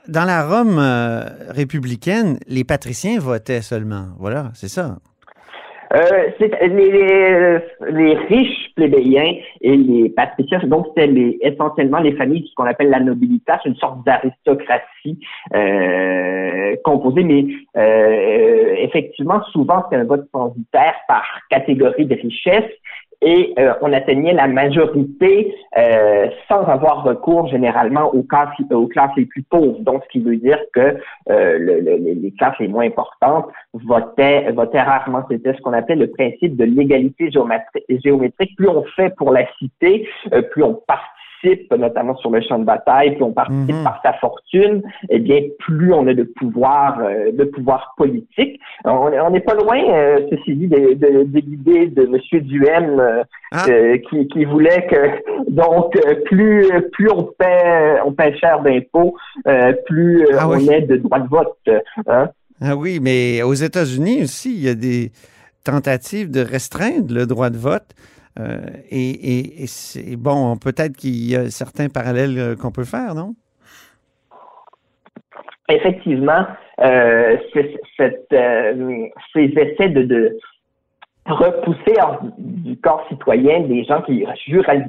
Dans 0.07 0.25
la 0.25 0.47
Rome 0.47 0.79
républicaine, 1.49 2.39
les 2.47 2.65
patriciens 2.65 3.19
votaient 3.19 3.63
seulement. 3.63 4.09
Voilà, 4.19 4.51
c'est 4.55 4.69
ça. 4.69 4.99
Euh, 5.95 6.31
les, 6.41 6.69
les, 6.69 7.59
les 7.91 8.15
riches 8.15 8.73
plébéiens 8.75 9.37
et 9.61 9.77
les 9.77 10.11
patriciens, 10.11 10.59
donc 10.65 10.87
c'était 10.89 11.07
les, 11.07 11.39
essentiellement 11.41 12.01
les 12.01 12.13
familles, 12.17 12.47
ce 12.49 12.55
qu'on 12.55 12.65
appelle 12.65 12.91
la 12.91 13.01
nobilitas, 13.01 13.61
une 13.65 13.77
sorte 13.77 14.05
d'aristocratie 14.05 15.21
euh, 15.55 16.75
composée, 16.85 17.23
mais 17.23 17.47
euh, 17.77 18.75
effectivement, 18.79 19.43
souvent 19.53 19.85
c'est 19.89 19.97
un 19.97 20.05
vote 20.05 20.27
censitaire 20.33 20.95
par 21.07 21.25
catégorie 21.51 22.07
de 22.07 22.15
richesse 22.15 22.71
et 23.25 23.55
euh, 23.59 23.73
on 23.81 23.93
atteignait 23.93 24.33
la 24.35 24.47
majorité 24.47 25.55
euh, 25.79 26.29
sans 26.49 26.63
avoir 26.65 27.03
recours 27.03 27.49
généralement 27.49 28.15
aux 28.15 28.23
classes, 28.23 28.49
aux 28.71 28.87
classes 28.87 29.11
les 29.17 29.27
plus 29.27 29.43
pauvres. 29.43 29.81
Donc, 29.81 30.03
ce 30.05 30.09
qui 30.11 30.21
veut 30.21 30.37
dire 30.37 30.59
que 30.75 30.99
euh, 31.31 31.59
le, 31.59 31.81
le, 31.81 31.97
les 31.97 32.33
classes 32.39 32.59
les 32.61 32.69
moins 32.69 32.87
importantes 32.87 33.47
votaient, 33.73 34.53
votaient 34.53 34.83
rarement. 34.83 35.25
C'était 35.31 35.55
ce 35.55 35.61
qu'on 35.63 35.73
appelait 35.73 35.97
le 35.97 36.11
principe 36.11 36.57
de 36.57 36.65
l'égalité 36.65 37.31
géométrique. 37.31 37.85
géométrique. 38.05 38.57
Plus 38.57 38.69
on 38.69 38.85
fait 38.97 39.15
pour 39.17 39.33
la 39.33 39.47
cité, 39.59 40.07
euh, 40.33 40.43
plus 40.43 40.63
on 40.63 40.75
participe 40.75 41.24
notamment 41.77 42.17
sur 42.17 42.31
le 42.31 42.41
champ 42.41 42.59
de 42.59 42.65
bataille, 42.65 43.15
plus 43.15 43.25
on 43.25 43.33
participe 43.33 43.75
Mhm. 43.77 43.85
par 43.85 44.01
sa 44.05 44.13
fortune, 44.15 44.83
eh 45.09 45.19
bien, 45.19 45.41
plus 45.59 45.93
on 45.93 46.07
a 46.07 46.15
de 46.15 46.23
pouvoir, 46.23 46.99
euh, 47.01 47.33
de 47.33 47.45
pouvoir 47.45 47.95
politique. 47.97 48.61
On 48.85 49.31
n'est 49.31 49.41
pas 49.41 49.55
loin, 49.55 49.79
euh, 49.89 50.21
ceci 50.31 50.55
dit, 50.55 50.69
de, 50.69 51.39
l'idée 51.41 51.87
de 51.89 52.03
M. 52.05 52.41
Duhem 52.43 53.01
euh, 53.01 53.23
Ah. 53.53 53.65
qui, 54.11 54.27
qui 54.29 54.45
voulait 54.45 54.87
que 54.87 55.03
donc 55.51 55.93
plus 56.25 56.67
plus 56.93 57.11
on 57.11 57.23
paie 57.25 58.01
on 58.05 58.13
paie 58.13 58.37
cher 58.39 58.61
d'impôts, 58.63 59.17
plus 59.87 60.27
Ah 60.39 60.49
on 60.49 60.59
est 60.69 60.83
de 60.83 60.97
droit 60.97 61.21
de 61.21 61.29
vote. 61.29 61.69
Hein? 62.09 62.31
Ah 62.61 62.77
oui, 62.77 62.99
mais 63.01 63.43
aux 63.43 63.55
États-Unis 63.55 64.23
aussi, 64.23 64.55
il 64.55 64.65
y 64.65 64.69
a 64.69 64.75
des 64.75 65.11
tentatives 65.65 66.31
de 66.31 66.41
restreindre 66.41 67.13
le 67.15 67.27
droit 67.27 67.51
de 67.51 67.57
vote. 67.59 67.95
Euh, 68.41 68.67
et 68.91 69.63
et- 69.63 69.67
c'est 69.67 70.17
bon, 70.17 70.57
peut-être 70.57 70.97
qu'il 70.97 71.31
y 71.31 71.37
a 71.37 71.51
certains 71.51 71.89
parallèles 71.89 72.39
euh, 72.39 72.57
qu'on 72.57 72.73
peut 72.73 72.85
faire, 72.85 73.15
non? 73.15 73.35
Effectivement, 75.69 76.45
euh, 76.81 77.37
ces 77.53 77.79
essais 79.37 79.89
de, 79.89 80.37
repousser 81.27 81.95
du 82.37 82.77
corps 82.77 83.07
citoyen 83.09 83.61
des 83.61 83.83
gens 83.85 84.03
qui 84.03 84.27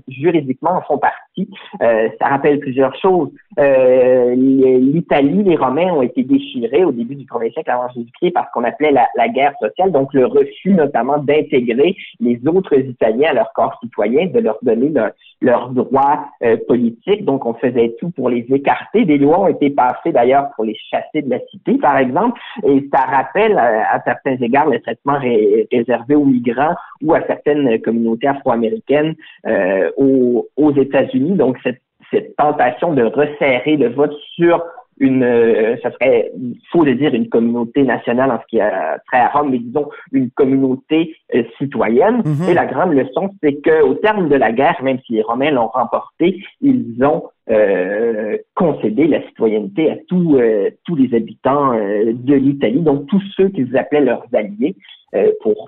juridiquement 0.10 0.72
en 0.72 0.82
font 0.82 0.98
partie, 0.98 1.50
ça 1.80 2.28
rappelle 2.28 2.60
plusieurs 2.60 2.94
choses. 3.00 3.30
Euh, 3.60 4.36
L'Italie, 4.36 5.44
les 5.44 5.56
Romains 5.56 5.94
ont 5.94 6.02
été 6.02 6.24
déchirés 6.24 6.84
au 6.84 6.92
début 6.92 7.16
du 7.16 7.26
premier 7.26 7.52
siècle 7.52 7.72
avant 7.72 7.90
Jésus-Christ 7.90 8.32
par 8.32 8.46
ce 8.48 8.52
qu'on 8.54 8.64
appelait 8.64 8.92
la, 8.92 9.28
guerre 9.30 9.54
sociale, 9.62 9.92
donc 9.92 10.14
le 10.14 10.26
refus 10.26 10.74
notamment 10.74 11.18
d'intégrer 11.18 11.96
les 12.20 12.40
autres 12.48 12.78
Italiens 12.78 13.30
à 13.32 13.34
leur 13.34 13.54
corps 13.54 13.78
citoyen, 13.82 14.28
de 14.28 14.40
leur 14.40 14.58
donner 14.62 14.90
leur- 14.90 15.12
leurs 15.42 15.70
droits 15.70 16.26
euh, 16.44 16.58
politiques. 16.68 17.26
Donc 17.26 17.46
on 17.46 17.54
faisait 17.56 17.96
tout 18.00 18.12
pour 18.12 18.30
les 18.30 18.46
écarter. 18.50 19.06
Des 19.06 19.18
lois 19.18 19.42
ont 19.42 19.48
été 19.48 19.70
passées 19.70 20.12
d'ailleurs 20.12 20.50
pour 20.56 20.66
les 20.66 20.76
chasser 20.92 21.22
de 21.22 21.30
la 21.30 21.40
cité, 21.52 21.76
par 21.78 21.98
exemple, 21.98 22.40
et 22.66 22.88
ça 22.94 23.02
rappelle 23.02 23.54
euh, 23.54 23.82
à 23.92 24.02
certains 24.04 24.36
égards 24.38 24.70
le 24.70 24.80
traitement 24.80 25.18
ré- 25.20 25.68
réservé 25.72 26.16
aux 26.16 26.26
migrants 26.26 26.76
ou 27.04 27.14
à 27.14 27.22
certaines 27.28 27.80
communautés 27.82 28.28
afro-américaines 28.28 29.16
euh, 29.48 29.92
aux, 29.98 30.48
aux 30.58 30.72
États-Unis. 30.74 31.34
Donc 31.36 31.58
cette, 31.64 31.82
cette 32.12 32.36
tentation 32.36 32.94
de 32.94 33.04
resserrer 33.04 33.78
le 33.78 33.90
vote 33.90 34.14
sur 34.36 34.64
une, 34.98 35.24
euh, 35.24 35.76
ça 35.84 35.92
serait 35.92 36.32
faux 36.72 36.86
de 36.86 36.94
dire 36.94 37.14
une 37.14 37.28
communauté 37.28 37.84
nationale 37.84 38.32
en 38.32 38.40
ce 38.40 38.46
qui 38.48 38.62
a 38.62 38.98
trait 39.08 39.20
à 39.20 39.28
Rome, 39.30 39.50
mais 39.52 39.60
disons 39.60 39.90
une 40.14 40.32
communauté 40.32 41.16
euh, 41.34 41.44
citoyenne. 41.58 42.22
Mhm. 42.26 42.50
Et 42.50 42.54
la 42.54 42.66
grande 42.66 42.94
leçon, 42.94 43.30
c'est 43.44 43.56
qu'au 43.62 43.96
terme 43.96 44.30
de 44.30 44.36
la 44.36 44.54
guerre, 44.54 44.82
même 44.82 45.00
si 45.06 45.14
les 45.14 45.22
Romains 45.22 45.52
l'ont 45.52 45.68
remporté, 45.68 46.42
ils 46.62 47.04
ont 47.04 47.24
euh, 47.50 48.38
concédé 48.56 49.08
la 49.08 49.22
citoyenneté 49.28 49.92
à 49.92 49.96
tous 50.08 50.38
euh, 50.38 50.70
tous 50.86 50.96
les 50.96 51.14
habitants 51.14 51.74
de 51.74 52.34
l'Italie, 52.34 52.82
donc 52.82 53.08
tous 53.08 53.22
ceux 53.36 53.50
qu'ils 53.50 53.76
appelaient 53.78 54.00
leurs 54.00 54.26
alliés, 54.34 54.76
euh, 55.14 55.32
pour 55.42 55.68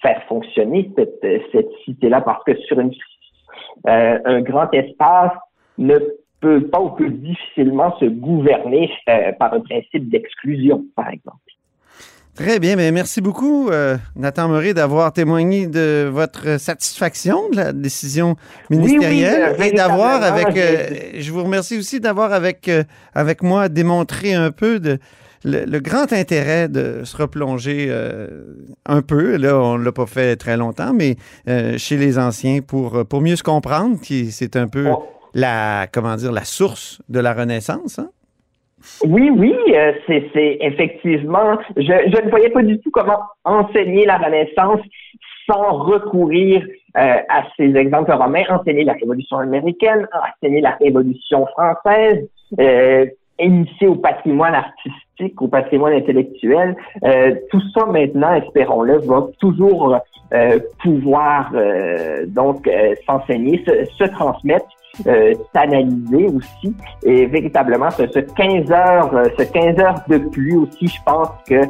faire 0.00 0.22
fonctionner 0.28 0.90
cette, 0.96 1.26
cette 1.50 1.70
cité-là, 1.84 2.20
parce 2.20 2.44
que 2.44 2.54
sur 2.54 2.78
une, 2.78 2.92
euh, 3.86 4.18
un 4.24 4.40
grand 4.40 4.72
espace 4.72 5.32
ne 5.78 5.98
peut 6.40 6.68
pas 6.68 6.80
ou 6.80 6.90
peut 6.90 7.10
difficilement 7.10 7.96
se 7.98 8.04
gouverner 8.04 8.90
euh, 9.08 9.32
par 9.38 9.54
un 9.54 9.60
principe 9.60 10.08
d'exclusion, 10.08 10.84
par 10.94 11.08
exemple. 11.08 11.38
Très 12.38 12.60
bien, 12.60 12.76
mais 12.76 12.92
merci 12.92 13.20
beaucoup, 13.20 13.68
euh, 13.68 13.96
Nathan 14.14 14.48
Murray, 14.48 14.72
d'avoir 14.72 15.12
témoigné 15.12 15.66
de 15.66 16.08
votre 16.08 16.60
satisfaction 16.60 17.48
de 17.50 17.56
la 17.56 17.72
décision 17.72 18.36
ministérielle 18.70 19.54
Oui, 19.54 19.56
oui, 19.58 19.66
et 19.66 19.72
d'avoir 19.72 20.22
avec, 20.22 20.56
euh, 20.56 20.86
je 21.18 21.32
vous 21.32 21.42
remercie 21.42 21.76
aussi 21.76 21.98
d'avoir 21.98 22.32
avec 22.32 22.68
euh, 22.68 22.84
avec 23.12 23.42
moi 23.42 23.68
démontré 23.68 24.34
un 24.34 24.52
peu 24.52 24.78
de 24.78 25.00
le, 25.42 25.64
le 25.64 25.80
grand 25.80 26.12
intérêt 26.12 26.68
de 26.68 27.02
se 27.02 27.16
replonger 27.16 27.92
un 28.86 29.02
peu. 29.02 29.36
Là, 29.36 29.58
on 29.58 29.76
l'a 29.76 29.92
pas 29.92 30.06
fait 30.06 30.36
très 30.36 30.56
longtemps, 30.56 30.92
mais 30.92 31.16
chez 31.76 31.96
les 31.96 32.18
anciens 32.20 32.60
pour 32.60 33.04
pour 33.04 33.20
mieux 33.20 33.36
se 33.36 33.42
comprendre, 33.42 34.00
qui 34.00 34.30
c'est 34.30 34.54
un 34.54 34.68
peu. 34.68 34.86
La 35.38 35.86
comment 35.92 36.16
dire 36.16 36.32
la 36.32 36.44
source 36.44 37.00
de 37.08 37.20
la 37.20 37.32
Renaissance. 37.34 37.98
Hein? 37.98 38.10
Oui, 39.04 39.30
oui, 39.30 39.54
euh, 39.74 39.92
c'est 40.06 40.58
effectivement. 40.60 41.58
Je, 41.76 42.24
ne 42.24 42.30
voyais 42.30 42.50
pas 42.50 42.62
du 42.62 42.78
tout 42.80 42.90
comment 42.92 43.20
enseigner 43.44 44.04
la 44.06 44.18
Renaissance 44.18 44.80
sans 45.50 45.78
recourir 45.78 46.64
à 46.94 47.44
ces 47.56 47.74
exemples 47.76 48.12
romains, 48.12 48.42
enseigner 48.50 48.84
la 48.84 48.94
Révolution 48.94 49.38
américaine, 49.38 50.06
enseigner 50.12 50.60
la 50.60 50.76
Révolution 50.80 51.46
française, 51.46 52.28
initier 53.38 53.86
au 53.86 53.94
patrimoine 53.94 54.54
artistique, 54.54 55.40
au 55.40 55.48
patrimoine 55.48 55.94
intellectuel. 55.94 56.76
Euh, 57.04 57.34
tout 57.50 57.62
ça 57.74 57.86
maintenant, 57.86 58.34
espérons-le, 58.34 58.98
va 58.98 59.26
toujours 59.38 59.98
euh, 60.32 60.58
pouvoir 60.82 61.50
euh, 61.54 62.26
donc 62.26 62.68
s'enseigner, 63.06 63.64
se, 63.64 64.04
transmettre, 64.04 64.66
s'analyser 65.52 66.26
aussi. 66.26 66.74
Et 67.02 67.26
véritablement, 67.26 67.90
ce, 67.90 68.02
15 68.04 68.70
heures, 68.70 69.10
ce 69.38 69.42
15 69.44 69.78
heures 69.78 70.00
de 70.08 70.18
pluie 70.18 70.56
aussi, 70.56 70.88
je 70.88 71.02
pense 71.04 71.28
que 71.48 71.60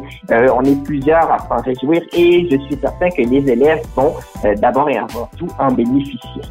on 0.53 0.65
est 0.65 0.85
plusieurs 0.85 1.31
à 1.31 1.39
s'en 1.39 1.63
réjouir 1.63 2.03
et 2.13 2.49
je 2.51 2.57
suis 2.67 2.77
certain 2.81 3.11
que 3.11 3.23
les 3.23 3.51
élèves 3.51 3.83
vont 3.95 4.15
d'abord 4.57 4.89
et 4.91 4.99
avant 4.99 5.29
tout 5.37 5.49
en 5.59 5.73
bénéficier. 5.73 6.43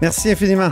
Merci 0.00 0.30
infiniment. 0.32 0.70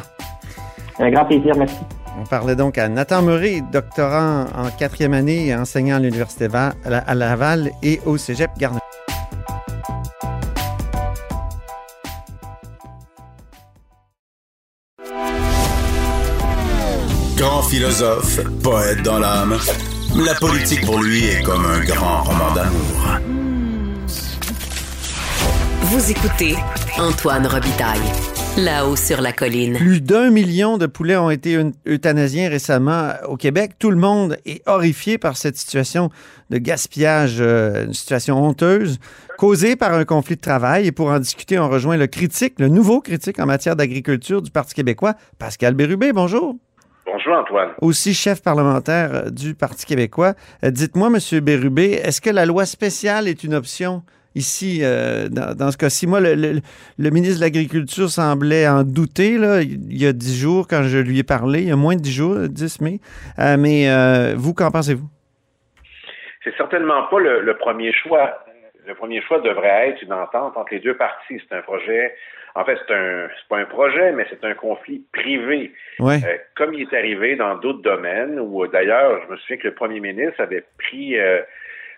Un 0.98 1.10
grand 1.10 1.24
plaisir, 1.24 1.54
merci. 1.56 1.78
On 2.20 2.24
parlait 2.24 2.56
donc 2.56 2.76
à 2.78 2.88
Nathan 2.88 3.22
Murray, 3.22 3.62
doctorant 3.72 4.44
en 4.54 4.70
quatrième 4.78 5.14
année 5.14 5.46
et 5.46 5.54
enseignant 5.54 5.96
à 5.96 5.98
l'Université 5.98 6.48
à 6.54 7.14
Laval 7.14 7.70
et 7.82 8.00
au 8.04 8.16
Cégep 8.16 8.50
Garneau. 8.58 8.81
Philosophe, 17.72 18.38
poète 18.62 19.02
dans 19.02 19.18
l'âme, 19.18 19.56
la 20.14 20.34
politique 20.34 20.84
pour 20.84 21.02
lui 21.02 21.24
est 21.24 21.42
comme 21.42 21.64
un 21.64 21.80
grand 21.80 22.22
roman 22.22 22.52
d'amour. 22.52 23.18
Vous 25.80 26.10
écoutez 26.10 26.54
Antoine 26.98 27.46
Robitaille. 27.46 27.98
Là-haut 28.58 28.94
sur 28.94 29.22
la 29.22 29.32
colline. 29.32 29.78
Plus 29.78 30.02
d'un 30.02 30.28
million 30.28 30.76
de 30.76 30.84
poulets 30.84 31.16
ont 31.16 31.30
été 31.30 31.58
euthanasiés 31.86 32.48
récemment 32.48 33.12
au 33.26 33.38
Québec. 33.38 33.76
Tout 33.78 33.90
le 33.90 33.96
monde 33.96 34.36
est 34.44 34.60
horrifié 34.68 35.16
par 35.16 35.38
cette 35.38 35.56
situation 35.56 36.10
de 36.50 36.58
gaspillage, 36.58 37.36
euh, 37.40 37.86
une 37.86 37.94
situation 37.94 38.44
honteuse, 38.44 38.98
causée 39.38 39.76
par 39.76 39.94
un 39.94 40.04
conflit 40.04 40.36
de 40.36 40.42
travail. 40.42 40.88
Et 40.88 40.92
pour 40.92 41.08
en 41.08 41.20
discuter, 41.20 41.58
on 41.58 41.70
rejoint 41.70 41.96
le 41.96 42.06
critique, 42.06 42.56
le 42.58 42.68
nouveau 42.68 43.00
critique 43.00 43.38
en 43.38 43.46
matière 43.46 43.76
d'agriculture 43.76 44.42
du 44.42 44.50
Parti 44.50 44.74
québécois, 44.74 45.14
Pascal 45.38 45.72
Bérubé. 45.72 46.12
Bonjour. 46.12 46.58
Bonjour 47.24 47.40
Antoine. 47.40 47.70
Aussi 47.80 48.14
chef 48.14 48.42
parlementaire 48.42 49.10
euh, 49.14 49.30
du 49.30 49.54
Parti 49.54 49.86
québécois. 49.86 50.32
Euh, 50.64 50.70
dites-moi, 50.70 51.08
Monsieur 51.08 51.38
Bérubé, 51.38 51.92
est-ce 51.92 52.20
que 52.20 52.30
la 52.30 52.46
loi 52.46 52.66
spéciale 52.66 53.28
est 53.28 53.44
une 53.44 53.54
option 53.54 54.02
ici, 54.34 54.80
euh, 54.82 55.28
dans, 55.28 55.70
ce 55.70 55.76
cas-ci? 55.76 56.08
Moi, 56.08 56.20
le, 56.20 57.10
ministre 57.10 57.38
de 57.38 57.44
l'Agriculture 57.44 58.08
semblait 58.08 58.66
en 58.66 58.82
douter 58.82 59.38
là, 59.38 59.62
il 59.62 59.96
y 59.96 60.04
a 60.04 60.12
dix 60.12 60.36
jours 60.36 60.66
quand 60.68 60.82
je 60.82 60.98
lui 60.98 61.20
ai 61.20 61.22
parlé, 61.22 61.60
il 61.60 61.68
y 61.68 61.72
a 61.72 61.76
moins 61.76 61.94
de 61.94 62.00
dix 62.00 62.12
jours, 62.12 62.36
10 62.48 62.80
mai. 62.80 62.98
Euh, 63.38 63.56
mais 63.56 63.88
euh, 63.88 64.34
vous, 64.36 64.52
qu'en 64.52 64.72
pensez-vous? 64.72 65.06
C'est 66.42 66.56
certainement 66.56 67.04
pas 67.04 67.20
le, 67.20 67.56
premier 67.56 67.92
choix. 67.92 68.44
Le 68.84 68.94
premier 68.94 69.22
choix 69.22 69.38
devrait 69.38 69.90
être 69.90 70.02
une 70.02 70.12
entente 70.12 70.56
entre 70.56 70.72
les 70.72 70.80
deux 70.80 70.96
parties. 70.96 71.40
C'est 71.48 71.54
un 71.56 71.62
projet, 71.62 72.16
en 72.54 72.64
fait, 72.64 72.78
c'est 72.86 72.94
un, 72.94 73.28
pas 73.48 73.58
un 73.58 73.64
projet, 73.64 74.12
mais 74.12 74.26
c'est 74.28 74.44
un 74.44 74.54
conflit 74.54 75.02
privé. 75.12 75.72
Ouais. 75.98 76.18
comme 76.56 76.74
il 76.74 76.82
est 76.82 76.96
arrivé 76.96 77.36
dans 77.36 77.56
d'autres 77.56 77.82
domaines, 77.82 78.38
où 78.38 78.66
d'ailleurs, 78.66 79.22
je 79.24 79.32
me 79.32 79.36
souviens 79.38 79.56
que 79.56 79.68
le 79.68 79.74
premier 79.74 80.00
ministre 80.00 80.40
avait 80.40 80.64
pris 80.78 81.18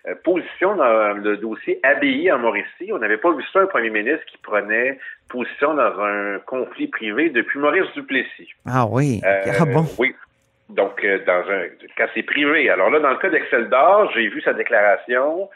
euh, 0.07 0.15
position 0.23 0.75
dans 0.75 1.13
le 1.13 1.37
dossier 1.37 1.79
ABI 1.83 2.31
en 2.31 2.37
Mauricie. 2.37 2.91
On 2.91 2.99
n'avait 2.99 3.17
pas 3.17 3.33
vu 3.33 3.43
ça, 3.51 3.61
un 3.61 3.65
premier 3.65 3.89
ministre 3.89 4.25
qui 4.27 4.37
prenait 4.37 4.99
position 5.29 5.73
dans 5.73 5.99
un 5.99 6.39
conflit 6.45 6.87
privé 6.87 7.29
depuis 7.29 7.59
Maurice 7.59 7.91
Duplessis. 7.95 8.49
Ah 8.67 8.85
oui. 8.85 9.21
Euh, 9.25 9.51
ah 9.59 9.65
bon? 9.65 9.85
Oui. 9.97 10.15
Donc, 10.69 11.03
euh, 11.03 11.19
dans 11.25 11.49
un 11.49 11.67
cas 11.95 12.07
c'est 12.13 12.23
privé. 12.23 12.69
Alors 12.69 12.89
là, 12.89 12.99
dans 12.99 13.11
le 13.11 13.17
cas 13.17 13.29
d'Excel 13.29 13.69
d'Or, 13.69 14.11
j'ai 14.13 14.27
vu 14.27 14.41
sa 14.41 14.53
déclaration 14.53 15.49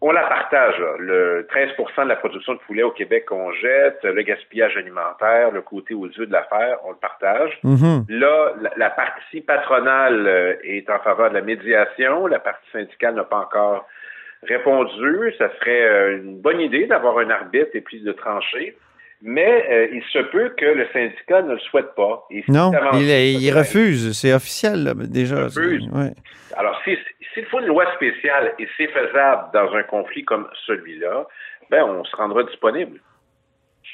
on 0.00 0.12
la 0.12 0.24
partage. 0.24 0.74
Le 0.98 1.46
13% 1.50 2.04
de 2.04 2.08
la 2.08 2.16
production 2.16 2.54
de 2.54 2.58
poulet 2.60 2.82
au 2.82 2.90
Québec 2.90 3.26
qu'on 3.26 3.52
jette, 3.52 4.02
le 4.02 4.22
gaspillage 4.22 4.76
alimentaire, 4.76 5.50
le 5.50 5.62
côté 5.62 5.94
aux 5.94 6.06
yeux 6.06 6.26
de 6.26 6.32
l'affaire, 6.32 6.78
on 6.84 6.90
le 6.90 6.96
partage. 6.96 7.58
Mm-hmm. 7.64 8.04
Là, 8.10 8.52
la, 8.76 8.90
partie 8.90 9.40
patronale 9.40 10.26
euh, 10.26 10.54
est 10.64 10.88
en 10.90 10.98
faveur 10.98 11.30
de 11.30 11.34
la 11.34 11.42
médiation. 11.42 12.26
La 12.26 12.38
partie 12.38 12.70
syndicale 12.72 13.14
n'a 13.14 13.24
pas 13.24 13.38
encore 13.38 13.86
répondu. 14.42 15.32
Ça 15.38 15.48
serait 15.58 15.82
euh, 15.82 16.18
une 16.18 16.40
bonne 16.40 16.60
idée 16.60 16.86
d'avoir 16.86 17.18
un 17.18 17.30
arbitre 17.30 17.70
et 17.74 17.80
puis 17.80 18.00
de 18.00 18.12
trancher. 18.12 18.76
Mais 19.22 19.66
euh, 19.70 19.88
il 19.94 20.02
se 20.12 20.18
peut 20.18 20.52
que 20.58 20.66
le 20.66 20.86
syndicat 20.92 21.40
ne 21.40 21.54
le 21.54 21.58
souhaite 21.58 21.94
pas. 21.94 22.28
non, 22.48 22.70
il, 22.92 23.50
refuse. 23.50 24.12
C'est 24.12 24.34
officiel 24.34 24.92
déjà. 25.08 25.36
Il 25.36 25.44
refuse. 25.44 25.88
Alors, 26.54 26.80
si, 26.84 26.96
s'il 27.36 27.46
faut 27.46 27.60
une 27.60 27.66
loi 27.66 27.84
spéciale 27.94 28.54
et 28.58 28.66
c'est 28.76 28.88
faisable 28.88 29.50
dans 29.52 29.72
un 29.74 29.82
conflit 29.82 30.24
comme 30.24 30.48
celui-là, 30.66 31.26
ben 31.70 31.84
on 31.84 32.04
se 32.04 32.16
rendra 32.16 32.42
disponible. 32.44 33.00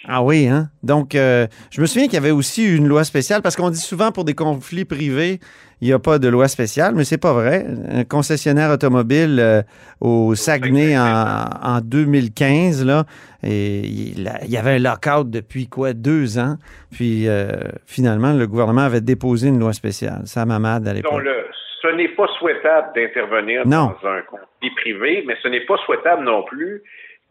Ah 0.08 0.22
oui, 0.22 0.48
hein? 0.48 0.68
Donc, 0.82 1.14
euh, 1.14 1.46
je 1.70 1.80
me 1.80 1.86
souviens 1.86 2.06
qu'il 2.06 2.14
y 2.14 2.18
avait 2.18 2.32
aussi 2.32 2.64
une 2.64 2.88
loi 2.88 3.04
spéciale, 3.04 3.40
parce 3.40 3.54
qu'on 3.54 3.70
dit 3.70 3.78
souvent 3.78 4.10
pour 4.10 4.24
des 4.24 4.34
conflits 4.34 4.84
privés, 4.84 5.38
il 5.80 5.86
n'y 5.86 5.92
a 5.92 5.98
pas 5.98 6.18
de 6.18 6.28
loi 6.28 6.48
spéciale, 6.48 6.94
mais 6.96 7.04
c'est 7.04 7.18
pas 7.18 7.32
vrai. 7.32 7.66
Un 7.88 8.02
concessionnaire 8.02 8.70
automobile 8.70 9.38
euh, 9.38 9.62
au 10.00 10.34
Saguenay 10.34 10.96
en, 10.98 11.80
2015, 11.82 12.84
là, 12.84 13.04
et 13.44 13.80
il, 13.80 14.32
y 14.48 14.56
avait 14.56 14.72
un 14.72 14.78
lockout 14.78 15.30
depuis 15.30 15.68
quoi, 15.68 15.92
deux 15.92 16.38
ans. 16.38 16.56
Puis 16.90 17.28
euh, 17.28 17.52
finalement, 17.86 18.32
le 18.32 18.46
gouvernement 18.46 18.82
avait 18.82 19.00
déposé 19.00 19.48
une 19.48 19.60
loi 19.60 19.72
spéciale. 19.72 20.22
Ça 20.24 20.44
mamade 20.46 20.88
à 20.88 20.94
l'époque 20.94 21.22
ce 21.82 21.88
n'est 21.88 22.08
pas 22.08 22.28
souhaitable 22.38 22.94
d'intervenir 22.94 23.66
dans 23.66 23.96
un 24.04 24.22
conflit 24.22 24.70
privé, 24.76 25.24
mais 25.26 25.36
ce 25.42 25.48
n'est 25.48 25.66
pas 25.66 25.76
souhaitable 25.78 26.24
non 26.24 26.44
plus 26.44 26.82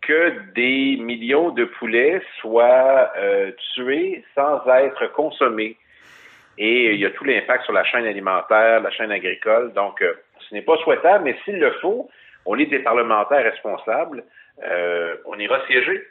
que 0.01 0.33
des 0.53 0.97
millions 0.97 1.51
de 1.51 1.65
poulets 1.65 2.21
soient 2.41 3.11
euh, 3.17 3.51
tués 3.73 4.23
sans 4.35 4.67
être 4.67 5.11
consommés. 5.13 5.77
Et 6.57 6.93
il 6.93 6.99
y 6.99 7.05
a 7.05 7.11
tout 7.11 7.23
l'impact 7.23 7.63
sur 7.63 7.73
la 7.73 7.83
chaîne 7.85 8.05
alimentaire, 8.05 8.81
la 8.81 8.91
chaîne 8.91 9.11
agricole. 9.11 9.73
Donc, 9.73 10.01
euh, 10.01 10.13
ce 10.49 10.53
n'est 10.53 10.63
pas 10.63 10.75
souhaitable, 10.83 11.23
mais 11.23 11.37
s'il 11.45 11.59
le 11.59 11.71
faut, 11.81 12.09
on 12.45 12.57
est 12.57 12.65
des 12.65 12.79
parlementaires 12.79 13.43
responsables, 13.43 14.23
euh, 14.63 15.15
on 15.25 15.39
ira 15.39 15.65
siéger. 15.67 16.03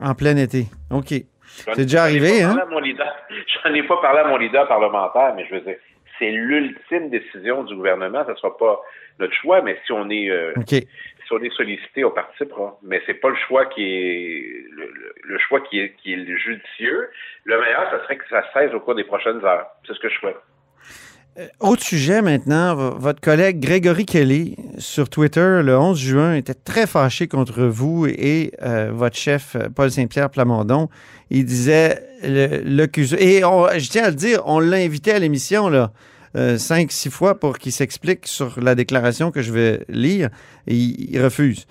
En 0.00 0.14
plein 0.14 0.36
été. 0.36 0.66
OK. 0.90 1.14
C'est 1.42 1.76
déjà 1.76 2.02
arrivé, 2.02 2.42
hein? 2.42 2.54
J'en 2.70 3.74
ai 3.74 3.82
pas 3.84 3.96
parlé 3.98 4.20
à 4.20 4.28
mon 4.28 4.36
leader 4.36 4.68
parlementaire, 4.68 5.34
mais 5.34 5.46
je 5.46 5.54
veux 5.54 5.60
dire, 5.62 5.76
c'est 6.18 6.30
l'ultime 6.30 7.10
décision 7.10 7.64
du 7.64 7.74
gouvernement. 7.74 8.24
Ce 8.26 8.30
ne 8.32 8.36
sera 8.36 8.56
pas 8.56 8.80
notre 9.18 9.34
choix, 9.34 9.62
mais 9.62 9.78
si 9.84 9.92
on 9.92 10.08
est 10.10 10.30
euh, 10.30 10.52
si 10.66 11.32
on 11.32 11.42
est 11.42 11.54
sollicité, 11.54 12.04
on 12.04 12.10
participera. 12.10 12.78
Mais 12.82 13.02
c'est 13.06 13.14
pas 13.14 13.30
le 13.30 13.36
choix 13.36 13.66
qui 13.66 13.82
est 13.82 14.64
le, 14.70 15.38
choix 15.38 15.60
qui 15.60 15.80
est 15.80 15.94
qui 16.02 16.12
est 16.12 16.36
judicieux. 16.38 17.10
Le 17.44 17.60
meilleur, 17.60 17.90
ce 17.90 17.98
serait 18.04 18.16
que 18.16 18.28
ça 18.28 18.44
cesse 18.52 18.72
au 18.74 18.80
cours 18.80 18.94
des 18.94 19.04
prochaines 19.04 19.44
heures. 19.44 19.66
C'est 19.86 19.94
ce 19.94 20.00
que 20.00 20.08
je 20.08 20.18
souhaite. 20.18 20.36
Euh, 21.38 21.48
autre 21.60 21.82
sujet 21.82 22.22
maintenant, 22.22 22.74
votre 22.74 23.20
collègue 23.20 23.60
Grégory 23.60 24.06
Kelly 24.06 24.56
sur 24.78 25.10
Twitter 25.10 25.60
le 25.62 25.78
11 25.78 25.98
juin 25.98 26.34
était 26.34 26.54
très 26.54 26.86
fâché 26.86 27.28
contre 27.28 27.64
vous 27.64 28.06
et 28.06 28.52
euh, 28.62 28.90
votre 28.94 29.16
chef 29.16 29.56
Paul 29.74 29.90
Saint-Pierre 29.90 30.30
Plamondon. 30.30 30.88
Il 31.30 31.44
disait 31.44 32.02
le, 32.22 32.84
et 33.18 33.40
je 33.42 33.88
tiens 33.90 34.04
à 34.04 34.08
le 34.08 34.14
dire, 34.14 34.42
on 34.46 34.60
l'a 34.60 34.78
invité 34.78 35.12
à 35.12 35.18
l'émission 35.18 35.68
là. 35.68 35.92
Euh, 36.36 36.58
cinq, 36.58 36.92
six 36.92 37.08
fois 37.08 37.40
pour 37.40 37.58
qu'il 37.58 37.72
s'explique 37.72 38.26
sur 38.26 38.60
la 38.60 38.74
déclaration 38.74 39.30
que 39.30 39.40
je 39.40 39.52
vais 39.52 39.80
lire. 39.88 40.28
Et 40.66 40.74
il, 40.74 41.22
refuse. 41.22 41.66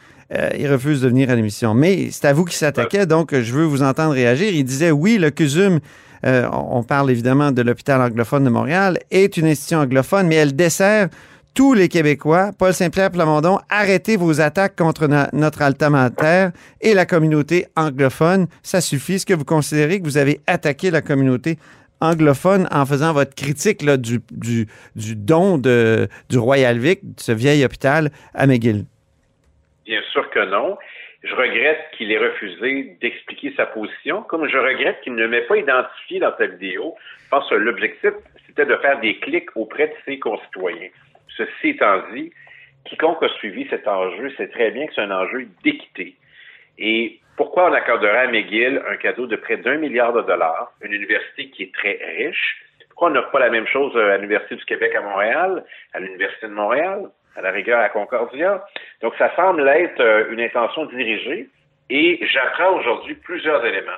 il 0.57 0.71
refuse 0.71 1.01
de 1.01 1.07
venir 1.07 1.29
à 1.29 1.35
l'émission. 1.35 1.75
Mais 1.75 2.09
c'est 2.09 2.25
à 2.25 2.33
vous 2.33 2.45
qui 2.45 2.55
s'attaquait, 2.55 3.05
donc 3.05 3.35
je 3.39 3.53
veux 3.53 3.65
vous 3.65 3.83
entendre 3.83 4.13
réagir. 4.13 4.51
Il 4.51 4.63
disait 4.63 4.89
oui, 4.89 5.19
le 5.19 5.29
CUSUM 5.29 5.79
euh, 6.25 6.49
on 6.51 6.83
parle 6.83 7.11
évidemment 7.11 7.51
de 7.51 7.61
l'hôpital 7.61 8.01
anglophone 8.01 8.43
de 8.43 8.49
Montréal, 8.49 8.97
est 9.11 9.37
une 9.37 9.45
institution 9.45 9.79
anglophone, 9.79 10.27
mais 10.27 10.35
elle 10.35 10.55
dessert 10.55 11.09
tous 11.53 11.73
les 11.73 11.87
Québécois. 11.87 12.51
Paul 12.57 12.73
Saint-Pierre 12.73 13.11
Plamondon, 13.11 13.59
arrêtez 13.69 14.17
vos 14.17 14.41
attaques 14.41 14.75
contre 14.75 15.07
notre 15.33 15.61
altamentaire 15.61 16.51
et 16.81 16.93
la 16.93 17.05
communauté 17.05 17.67
anglophone. 17.75 18.47
Ça 18.61 18.81
suffit. 18.81 19.13
Est-ce 19.13 19.25
que 19.25 19.33
vous 19.33 19.45
considérez 19.45 19.99
que 19.99 20.03
vous 20.03 20.17
avez 20.17 20.41
attaqué 20.47 20.91
la 20.91 21.01
communauté 21.01 21.57
anglophone 22.01 22.67
en 22.71 22.85
faisant 22.85 23.13
votre 23.13 23.33
critique 23.35 23.85
du, 23.85 24.67
don 25.15 25.57
du 25.57 26.37
Royal 26.37 26.77
Vic, 26.77 26.99
ce 27.17 27.31
vieil 27.31 27.63
hôpital, 27.63 28.11
à 28.33 28.47
McGill? 28.47 28.85
Bien 29.85 30.01
sûr 30.11 30.29
que 30.31 30.49
non. 30.49 30.75
Je 31.25 31.33
regrette 31.33 31.89
qu'il 31.93 32.11
ait 32.11 32.19
refusé 32.19 32.97
d'expliquer 33.01 33.51
sa 33.57 33.65
position, 33.65 34.21
comme 34.21 34.47
je 34.47 34.59
regrette 34.59 35.01
qu'il 35.01 35.15
ne 35.15 35.25
m'ait 35.25 35.41
pas 35.41 35.57
identifié 35.57 36.19
dans 36.19 36.37
sa 36.37 36.45
vidéo. 36.45 36.93
Je 37.23 37.29
pense 37.29 37.49
que 37.49 37.55
l'objectif, 37.55 38.11
c'était 38.45 38.67
de 38.67 38.75
faire 38.75 38.99
des 38.99 39.17
clics 39.17 39.49
auprès 39.55 39.87
de 39.87 39.93
ses 40.05 40.19
concitoyens. 40.19 40.89
Ceci 41.35 41.69
étant 41.69 42.03
dit, 42.13 42.31
quiconque 42.85 43.23
a 43.23 43.29
suivi 43.39 43.65
cet 43.71 43.87
enjeu 43.87 44.29
sait 44.37 44.49
très 44.49 44.69
bien 44.69 44.85
que 44.85 44.93
c'est 44.93 45.01
un 45.01 45.09
enjeu 45.09 45.47
d'équité. 45.63 46.15
Et 46.77 47.19
pourquoi 47.37 47.71
on 47.71 47.73
accorderait 47.73 48.27
à 48.27 48.27
McGill 48.27 48.83
un 48.87 48.97
cadeau 48.97 49.25
de 49.25 49.35
près 49.35 49.57
d'un 49.57 49.77
milliard 49.77 50.13
de 50.13 50.21
dollars, 50.21 50.73
une 50.83 50.93
université 50.93 51.49
qui 51.49 51.63
est 51.63 51.73
très 51.73 51.99
riche? 52.17 52.61
Pourquoi 52.89 53.09
on 53.09 53.11
n'offre 53.11 53.31
pas 53.31 53.39
la 53.39 53.49
même 53.49 53.67
chose 53.67 53.97
à 53.97 54.17
l'Université 54.17 54.57
du 54.57 54.65
Québec 54.65 54.93
à 54.93 55.01
Montréal, 55.01 55.65
à 55.93 55.99
l'Université 55.99 56.45
de 56.45 56.53
Montréal, 56.53 57.09
à 57.35 57.41
la 57.41 57.51
rigueur 57.51 57.79
à 57.79 57.89
Concordia? 57.89 58.65
Donc, 59.01 59.13
ça 59.17 59.35
semble 59.35 59.67
être 59.67 59.99
euh, 59.99 60.31
une 60.31 60.41
intention 60.41 60.85
dirigée 60.85 61.49
et 61.89 62.19
j'apprends 62.31 62.77
aujourd'hui 62.77 63.15
plusieurs 63.15 63.63
éléments. 63.65 63.91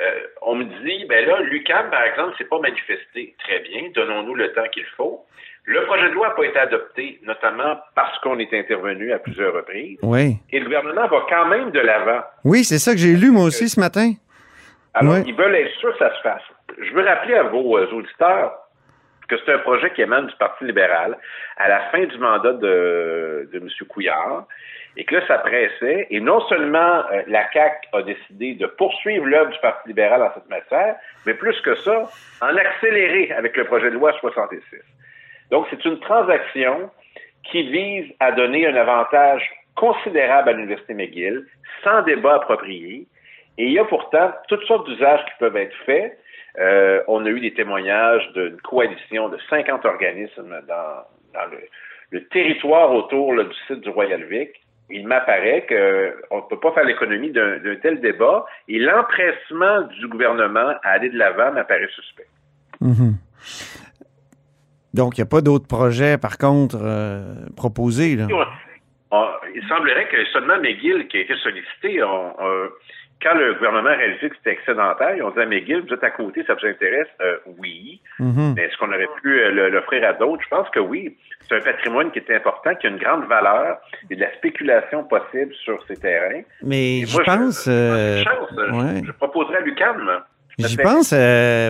Euh, 0.00 0.26
on 0.42 0.56
me 0.56 0.64
dit, 0.64 1.04
ben 1.08 1.26
là, 1.26 1.40
l'UCAM, 1.40 1.90
par 1.90 2.02
exemple, 2.02 2.34
c'est 2.36 2.48
pas 2.48 2.58
manifesté. 2.58 3.34
Très 3.44 3.60
bien, 3.60 3.82
donnons-nous 3.94 4.34
le 4.34 4.52
temps 4.52 4.68
qu'il 4.72 4.86
faut. 4.96 5.24
Le 5.66 5.84
projet 5.86 6.08
de 6.08 6.14
loi 6.14 6.28
n'a 6.28 6.34
pas 6.34 6.44
été 6.44 6.58
adopté, 6.58 7.20
notamment 7.22 7.78
parce 7.94 8.18
qu'on 8.18 8.38
est 8.38 8.52
intervenu 8.52 9.12
à 9.12 9.18
plusieurs 9.18 9.54
reprises. 9.54 9.98
Oui. 10.02 10.36
Et 10.50 10.58
le 10.58 10.66
gouvernement 10.66 11.06
va 11.06 11.26
quand 11.28 11.46
même 11.46 11.70
de 11.70 11.80
l'avant. 11.80 12.22
Oui, 12.44 12.64
c'est 12.64 12.78
ça 12.78 12.92
que 12.92 12.98
j'ai 12.98 13.14
lu 13.14 13.30
moi 13.30 13.44
aussi 13.44 13.68
ce 13.68 13.80
matin. 13.80 14.12
Alors, 14.92 15.18
ils 15.26 15.34
veulent 15.34 15.54
être 15.54 15.74
sûrs 15.78 15.92
que 15.92 15.98
ça 15.98 16.14
se 16.14 16.20
fasse. 16.20 16.42
Je 16.78 16.92
veux 16.92 17.04
rappeler 17.04 17.34
à 17.34 17.44
vos 17.44 17.78
euh, 17.78 17.90
auditeurs 17.92 18.52
que 19.28 19.36
c'est 19.38 19.52
un 19.52 19.58
projet 19.58 19.90
qui 19.90 20.02
émane 20.02 20.26
du 20.26 20.36
Parti 20.36 20.64
libéral 20.64 21.16
à 21.56 21.68
la 21.68 21.80
fin 21.90 22.04
du 22.04 22.18
mandat 22.18 22.52
de, 22.52 23.48
de 23.52 23.58
M. 23.58 23.68
Couillard 23.88 24.46
et 24.96 25.04
que 25.04 25.16
là, 25.16 25.26
ça 25.26 25.38
pressait. 25.38 26.06
Et 26.10 26.20
non 26.20 26.40
seulement 26.48 27.02
euh, 27.12 27.22
la 27.26 27.50
CAQ 27.52 27.88
a 27.92 28.02
décidé 28.02 28.54
de 28.54 28.66
poursuivre 28.66 29.26
l'œuvre 29.26 29.50
du 29.50 29.58
Parti 29.58 29.88
libéral 29.88 30.22
en 30.22 30.32
cette 30.34 30.48
matière, 30.48 30.96
mais 31.26 31.34
plus 31.34 31.58
que 31.62 31.74
ça, 31.76 32.08
en 32.40 32.56
accélérer 32.56 33.32
avec 33.32 33.56
le 33.56 33.64
projet 33.64 33.90
de 33.90 33.96
loi 33.96 34.12
66. 34.20 34.62
Donc, 35.50 35.66
c'est 35.70 35.84
une 35.84 35.98
transaction 36.00 36.90
qui 37.44 37.62
vise 37.70 38.12
à 38.20 38.32
donner 38.32 38.66
un 38.66 38.76
avantage 38.76 39.48
considérable 39.74 40.50
à 40.50 40.52
l'Université 40.52 40.94
McGill, 40.94 41.46
sans 41.82 42.02
débat 42.02 42.36
approprié. 42.36 43.06
Et 43.58 43.66
il 43.66 43.72
y 43.72 43.78
a 43.78 43.84
pourtant 43.84 44.32
toutes 44.48 44.64
sortes 44.64 44.88
d'usages 44.88 45.24
qui 45.26 45.32
peuvent 45.38 45.56
être 45.56 45.76
faits. 45.84 46.18
Euh, 46.58 47.02
on 47.08 47.24
a 47.26 47.28
eu 47.28 47.40
des 47.40 47.52
témoignages 47.52 48.30
d'une 48.32 48.60
coalition 48.60 49.28
de 49.28 49.38
50 49.50 49.84
organismes 49.84 50.60
dans, 50.68 51.46
le, 52.12 52.28
territoire 52.28 52.92
autour 52.92 53.34
du 53.34 53.54
site 53.66 53.80
du 53.80 53.90
Royal 53.90 54.22
Vic 54.24 54.50
il 54.90 55.06
m'apparaît 55.06 55.64
qu'on 55.66 56.36
ne 56.36 56.48
peut 56.48 56.60
pas 56.60 56.72
faire 56.72 56.84
l'économie 56.84 57.30
d'un 57.30 57.58
tel 57.82 58.00
débat 58.00 58.44
et 58.68 58.78
l'empressement 58.78 59.82
du 59.98 60.08
gouvernement 60.08 60.74
à 60.82 60.90
aller 60.90 61.08
de 61.08 61.18
l'avant 61.18 61.52
m'apparaît 61.52 61.88
suspect. 61.94 62.26
Mhm. 62.80 63.14
Donc, 64.92 65.16
il 65.16 65.22
n'y 65.22 65.26
a 65.26 65.28
pas 65.28 65.40
d'autres 65.40 65.66
projets, 65.66 66.18
par 66.18 66.38
contre, 66.38 66.78
euh, 66.80 67.34
proposés. 67.56 68.14
Là? 68.14 68.28
il 69.54 69.68
semblerait 69.68 70.08
que 70.08 70.24
seulement 70.32 70.58
McGill, 70.58 71.06
qui 71.08 71.18
a 71.18 71.20
été 71.20 71.34
sollicité, 71.36 72.00
quand 73.24 73.34
le 73.34 73.54
gouvernement 73.54 73.88
a 73.88 73.94
réalisé 73.94 74.28
que 74.28 74.36
c'était 74.36 74.52
excédentaire, 74.52 75.16
ils 75.16 75.22
ont 75.22 75.30
dit 75.30 75.40
à 75.40 75.46
McGill, 75.46 75.82
vous 75.88 75.94
êtes 75.94 76.04
à 76.04 76.10
côté, 76.10 76.44
ça 76.46 76.54
vous 76.54 76.66
intéresse? 76.66 77.08
Euh, 77.22 77.36
oui. 77.58 78.00
Mhm. 78.18 78.54
Mais 78.54 78.64
est-ce 78.64 78.76
qu'on 78.76 78.88
aurait 78.88 79.08
pu 79.22 79.40
euh, 79.40 79.70
l'offrir 79.70 80.06
à 80.06 80.12
d'autres? 80.12 80.42
Je 80.44 80.48
pense 80.48 80.68
que 80.70 80.80
oui. 80.80 81.16
C'est 81.48 81.56
un 81.56 81.60
patrimoine 81.60 82.10
qui 82.12 82.18
est 82.18 82.36
important, 82.36 82.74
qui 82.74 82.86
a 82.86 82.90
une 82.90 82.98
grande 82.98 83.24
valeur 83.26 83.78
et 84.10 84.16
de 84.16 84.20
la 84.20 84.32
spéculation 84.34 85.04
possible 85.04 85.54
sur 85.64 85.82
ces 85.88 85.96
terrains. 85.96 86.42
Mais 86.62 87.06
je 87.06 87.18
pense... 87.18 87.66
Euh, 87.66 88.22
je, 88.22 89.12
proposerais 89.12 89.56
à 89.56 89.60
l'UQAM. 89.60 90.20
J'y 90.58 90.76
pense, 90.76 91.14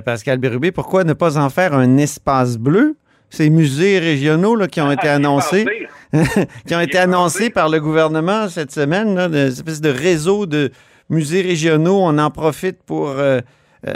Pascal 0.04 0.38
Bérubé, 0.38 0.72
pourquoi 0.72 1.04
ne 1.04 1.12
pas 1.12 1.38
en 1.38 1.50
faire 1.50 1.72
un 1.72 1.96
espace 1.96 2.58
bleu? 2.58 2.96
Ces 3.30 3.50
musées 3.50 3.98
régionaux 3.98 4.54
là, 4.54 4.68
qui 4.68 4.80
ont 4.80 4.92
été 4.92 5.08
ah, 5.08 5.14
annoncés, 5.14 5.66
qui 6.66 6.74
ont 6.74 6.80
été 6.80 6.98
annoncés 6.98 7.50
par 7.50 7.68
le 7.68 7.80
gouvernement 7.80 8.48
cette 8.48 8.70
semaine, 8.70 9.16
là, 9.16 9.26
une 9.26 9.34
espèce 9.34 9.80
de 9.80 9.90
réseau 9.90 10.46
de, 10.46 10.70
musées 11.10 11.42
régionaux, 11.42 11.98
on 12.02 12.18
en 12.18 12.30
profite 12.30 12.78
pour 12.86 13.10
euh, 13.10 13.40
euh, 13.86 13.92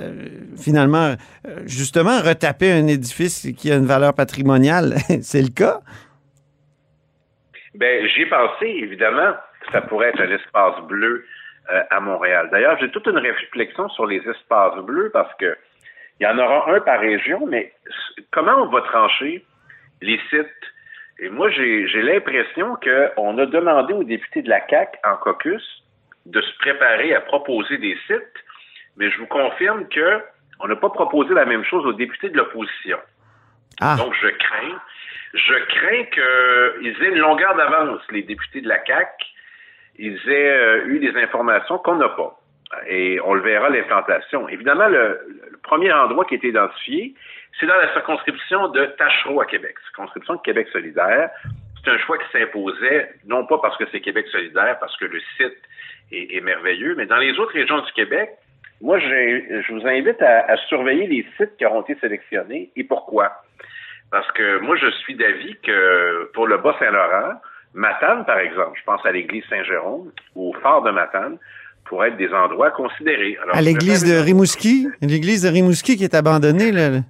finalement, 0.57 1.15
euh, 1.47 1.61
justement, 1.67 2.21
retaper 2.21 2.73
un 2.73 2.87
édifice 2.87 3.49
qui 3.57 3.71
a 3.73 3.77
une 3.77 3.87
valeur 3.87 4.15
patrimoniale. 4.15 4.95
C'est 5.23 5.43
le 5.43 5.55
cas? 5.55 5.81
Bien, 7.75 8.07
j'y 8.07 8.23
ai 8.23 8.27
pensé, 8.27 8.67
évidemment, 8.67 9.33
que 9.61 9.73
ça 9.73 9.81
pourrait 9.83 10.09
être 10.09 10.21
un 10.21 10.31
espace 10.31 10.81
bleu 10.87 11.25
à 11.91 12.01
Montréal. 12.01 12.49
D'ailleurs, 12.51 12.79
j'ai 12.81 12.91
toute 12.91 13.07
une 13.09 13.19
réflexion 13.19 13.91
sur 13.91 14.07
les 14.07 14.23
espaces 14.27 14.83
bleus 14.85 15.11
parce 15.13 15.33
que 15.35 15.55
il 16.19 16.25
y 16.25 16.27
en 16.27 16.39
aura 16.39 16.75
un 16.75 16.81
par 16.81 16.99
région, 16.99 17.47
mais 17.47 17.75
comment 18.33 18.63
on 18.63 18.69
va 18.71 18.81
trancher 18.81 19.45
les 20.01 20.19
sites? 20.31 20.49
Et 21.21 21.29
moi, 21.29 21.51
j'ai 21.51 22.03
l'impression 22.03 22.77
qu'on 22.77 23.37
a 23.37 23.45
demandé 23.45 23.93
aux 23.93 24.03
députés 24.03 24.41
de 24.41 24.49
la 24.49 24.61
CAC 24.61 24.99
en 25.05 25.17
caucus 25.17 25.85
de 26.29 26.41
se 26.41 26.59
préparer 26.59 27.15
à 27.15 27.21
proposer 27.21 27.79
des 27.79 27.97
sites, 28.07 28.45
mais 28.97 29.11
je 29.11 29.19
vous 29.19 29.27
confirme 29.27 29.89
que 29.89 30.23
on 30.61 30.69
n'a 30.69 30.77
pas 30.77 30.91
proposé 30.91 31.35
la 31.35 31.45
même 31.45 31.65
chose 31.65 31.87
aux 31.87 31.93
députés 31.93 32.31
de 32.31 32.37
l'opposition. 32.37 32.99
Ah. 33.81 33.97
Donc, 33.97 34.13
je 34.21 34.29
crains, 34.29 34.81
je 35.35 35.55
crains 35.67 36.05
qu'ils 36.05 37.03
aient 37.03 37.11
une 37.11 37.19
longueur 37.19 37.55
d'avance, 37.55 38.01
les 38.11 38.23
députés 38.23 38.61
de 38.61 38.69
la 38.69 38.79
CAC. 38.79 39.09
Ils 39.99 40.19
aient 40.29 40.51
euh, 40.51 40.87
eu 40.87 40.99
des 40.99 41.17
informations 41.17 41.79
qu'on 41.79 41.97
n'a 41.97 42.09
pas. 42.09 42.41
Et 42.89 43.19
on 43.25 43.35
le 43.35 43.41
verra, 43.41 43.71
l'implantation. 43.71 44.49
Évidemment, 44.49 44.89
le, 44.89 45.21
premier 45.63 45.93
endroit 45.93 46.25
qui 46.25 46.35
est 46.35 46.45
identifié, 46.45 47.15
c'est 47.59 47.67
dans 47.67 47.77
la 47.77 47.93
circonscription 47.93 48.69
de 48.69 48.87
Tachereau 48.99 49.41
à 49.41 49.47
Québec, 49.47 49.75
circonscription 49.85 50.35
de 50.35 50.41
Québec 50.43 50.69
solidaire. 50.73 51.31
C'est 51.83 51.91
un 51.91 51.99
choix 51.99 52.19
qui 52.19 52.25
s'imposait, 52.33 53.11
non 53.27 53.47
pas 53.47 53.59
parce 53.59 53.77
que 53.77 53.85
c'est 53.93 54.01
Québec 54.01 54.27
solidaire, 54.31 54.79
parce 54.81 54.97
que 54.97 55.05
le 55.05 55.21
site 55.37 55.59
est, 56.13 56.41
merveilleux. 56.41 56.95
Mais 56.97 57.07
dans 57.07 57.17
les 57.19 57.39
autres 57.39 57.53
régions 57.53 57.81
du 57.81 57.93
Québec, 57.93 58.31
moi, 58.81 58.99
je 58.99 59.73
vous 59.73 59.87
invite 59.87 60.21
à, 60.23 60.57
surveiller 60.69 61.07
les 61.07 61.27
sites 61.37 61.57
qui 61.57 61.67
auront 61.67 61.83
été 61.83 61.97
sélectionnés 62.01 62.71
et 62.77 62.85
pourquoi? 62.85 63.33
Parce 64.11 64.31
que 64.33 64.59
moi, 64.61 64.77
je 64.77 64.91
suis 65.03 65.15
d'avis 65.15 65.57
que 65.63 66.31
pour 66.33 66.47
le 66.47 66.59
Bas-Saint-Laurent, 66.59 67.41
Matane, 67.75 68.25
par 68.25 68.39
exemple, 68.39 68.79
je 68.79 68.85
pense 68.85 69.05
à 69.05 69.13
l'église 69.13 69.45
Saint-Jérôme 69.51 70.11
ou 70.35 70.51
au 70.51 70.53
phare 70.61 70.83
de 70.83 70.91
Matane, 70.91 71.39
pourraient 71.85 72.09
être 72.09 72.17
des 72.17 72.33
endroits 72.33 72.71
considérés. 72.71 73.39
à 73.53 73.61
l'église 73.61 74.05
de 74.05 74.19
Rimouski, 74.19 74.89
l'église 75.01 75.43
de 75.43 75.49
Rimouski 75.49 75.97
qui 75.97 76.05
est 76.05 76.15
abandonnée, 76.15 76.73
là. 76.73 77.01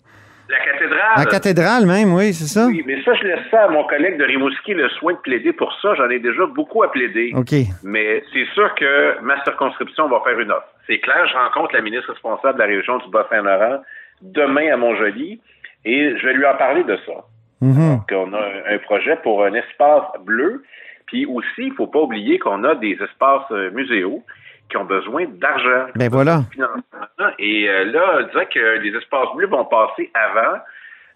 La 0.79 0.87
cathédrale. 0.87 1.12
La 1.17 1.25
cathédrale 1.25 1.87
même, 1.87 2.14
oui, 2.14 2.33
c'est 2.33 2.47
ça. 2.47 2.67
Oui, 2.67 2.83
mais 2.87 3.03
ça, 3.03 3.14
je 3.14 3.25
laisse 3.25 3.47
ça 3.51 3.64
à 3.64 3.69
mon 3.69 3.85
collègue 3.85 4.19
de 4.19 4.25
Rimouski 4.25 4.75
le 4.75 4.88
soin 4.91 5.14
de 5.14 5.19
plaider 5.19 5.53
pour 5.53 5.73
ça. 5.81 5.95
J'en 5.95 6.09
ai 6.11 6.19
déjà 6.19 6.47
beaucoup 6.47 6.83
à 6.83 6.91
plaider. 6.91 7.33
OK. 7.35 7.53
Mais 7.83 8.23
c'est 8.33 8.47
sûr 8.55 8.75
que 8.75 9.21
ma 9.23 9.43
circonscription 9.45 10.09
va 10.09 10.21
faire 10.25 10.38
une 10.38 10.51
offre. 10.51 10.69
C'est 10.87 10.99
clair, 10.99 11.27
je 11.27 11.37
rencontre 11.37 11.75
la 11.75 11.83
ministre 11.83 12.12
responsable 12.12 12.55
de 12.55 12.62
la 12.62 12.69
région 12.69 12.99
du 12.99 13.11
Bas-Saint-Laurent 13.11 13.83
demain 14.23 14.73
à 14.73 14.77
Montjoly 14.77 15.41
et 15.85 16.17
je 16.17 16.27
vais 16.27 16.35
lui 16.35 16.47
en 16.47 16.57
parler 16.57 16.85
de 16.85 16.97
ça. 17.07 17.25
Mm 17.61 17.91
Donc, 17.91 18.12
on 18.12 18.33
a 18.35 18.75
un 18.75 18.79
projet 18.79 19.17
pour 19.23 19.45
un 19.45 19.55
espace 19.55 20.05
bleu. 20.25 20.62
Puis 21.07 21.27
aussi, 21.27 21.47
il 21.59 21.73
faut 21.73 21.87
pas 21.87 22.01
oublier 22.01 22.38
qu'on 22.38 22.64
a 22.64 22.75
des 22.75 22.93
espaces 22.93 23.51
euh, 23.51 23.71
muséaux 23.71 24.23
qui 24.69 24.77
ont 24.77 24.85
besoin 24.85 25.27
d'argent. 25.27 25.87
Ben 25.95 26.11
voilà. 26.11 26.43
Et 27.39 27.69
euh, 27.69 27.85
là, 27.85 28.19
on 28.19 28.27
dirait 28.29 28.49
que 28.53 28.79
les 28.79 28.97
espaces 28.97 29.29
bleus 29.35 29.49
vont 29.49 29.65
passer 29.65 30.11
avant 30.15 30.59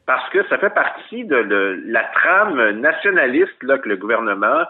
parce 0.07 0.29
que 0.31 0.47
ça 0.49 0.59
fait 0.59 0.75
partie 0.75 1.25
de 1.25 1.83
la 1.87 2.05
trame 2.15 2.81
nationaliste 2.81 3.63
là, 3.63 3.79
que 3.79 3.89
le 3.89 3.97
gouvernement 3.97 4.65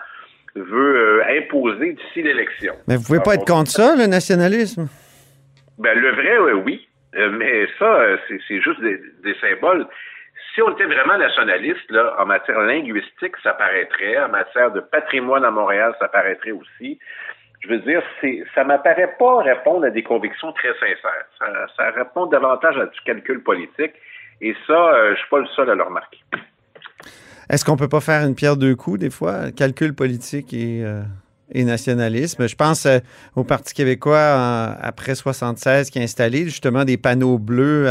veut 0.54 0.96
euh, 0.96 1.38
imposer 1.38 1.92
d'ici 1.92 2.22
l'élection. 2.22 2.74
Mais 2.86 2.96
vous 2.96 3.04
pouvez 3.04 3.22
pas 3.24 3.34
être 3.34 3.46
contre 3.46 3.70
ça, 3.70 3.94
le 3.96 4.06
nationalisme? 4.06 4.88
Ben, 5.78 5.98
le 5.98 6.10
vrai, 6.10 6.52
oui. 6.52 6.86
Euh, 7.14 7.30
mais 7.30 7.66
ça, 7.78 8.00
c'est 8.28 8.60
juste 8.60 8.80
des, 8.80 9.00
des, 9.22 9.34
symboles. 9.40 9.86
Si 10.54 10.60
on 10.60 10.70
était 10.72 10.84
vraiment 10.84 11.16
nationaliste, 11.16 11.90
là, 11.90 12.14
en 12.18 12.26
matière 12.26 12.60
linguistique, 12.60 13.34
ça 13.42 13.54
paraîtrait. 13.54 14.18
En 14.22 14.28
matière 14.28 14.70
de 14.70 14.80
patrimoine 14.80 15.44
à 15.44 15.50
Montréal, 15.50 15.94
ça 15.98 16.08
paraîtrait 16.08 16.52
aussi 16.52 16.98
je 17.62 17.68
veux 17.68 17.78
dire, 17.80 18.02
c'est, 18.20 18.42
ça 18.54 18.64
m'apparaît 18.64 19.14
pas 19.18 19.38
répondre 19.38 19.84
à 19.86 19.90
des 19.90 20.02
convictions 20.02 20.52
très 20.52 20.72
sincères. 20.74 21.68
Ça, 21.76 21.90
répond 21.90 22.26
davantage 22.26 22.76
à 22.76 22.86
du 22.86 23.00
calcul 23.04 23.42
politique. 23.42 23.92
Et 24.40 24.54
ça, 24.66 24.72
euh, 24.72 25.14
je 25.14 25.20
suis 25.20 25.28
pas 25.30 25.38
le 25.38 25.46
seul 25.54 25.70
à 25.70 25.74
le 25.74 25.82
remarquer. 25.84 26.18
Est-ce 27.48 27.64
qu'on 27.64 27.76
peut 27.76 27.88
pas 27.88 28.00
faire 28.00 28.26
une 28.26 28.34
pierre 28.34 28.56
deux 28.56 28.74
coups, 28.74 28.98
des 28.98 29.10
fois? 29.10 29.52
Calcul 29.52 29.94
politique 29.94 30.52
et, 30.52 30.82
euh, 30.84 31.02
nationalisme. 31.54 32.48
Je 32.48 32.56
pense 32.56 32.86
euh, 32.86 32.98
au 33.36 33.44
Parti 33.44 33.74
québécois 33.74 34.74
après 34.80 35.14
76 35.14 35.90
qui 35.90 36.00
a 36.00 36.02
installé 36.02 36.44
justement 36.44 36.84
des 36.84 36.96
panneaux 36.96 37.38
bleus 37.38 37.88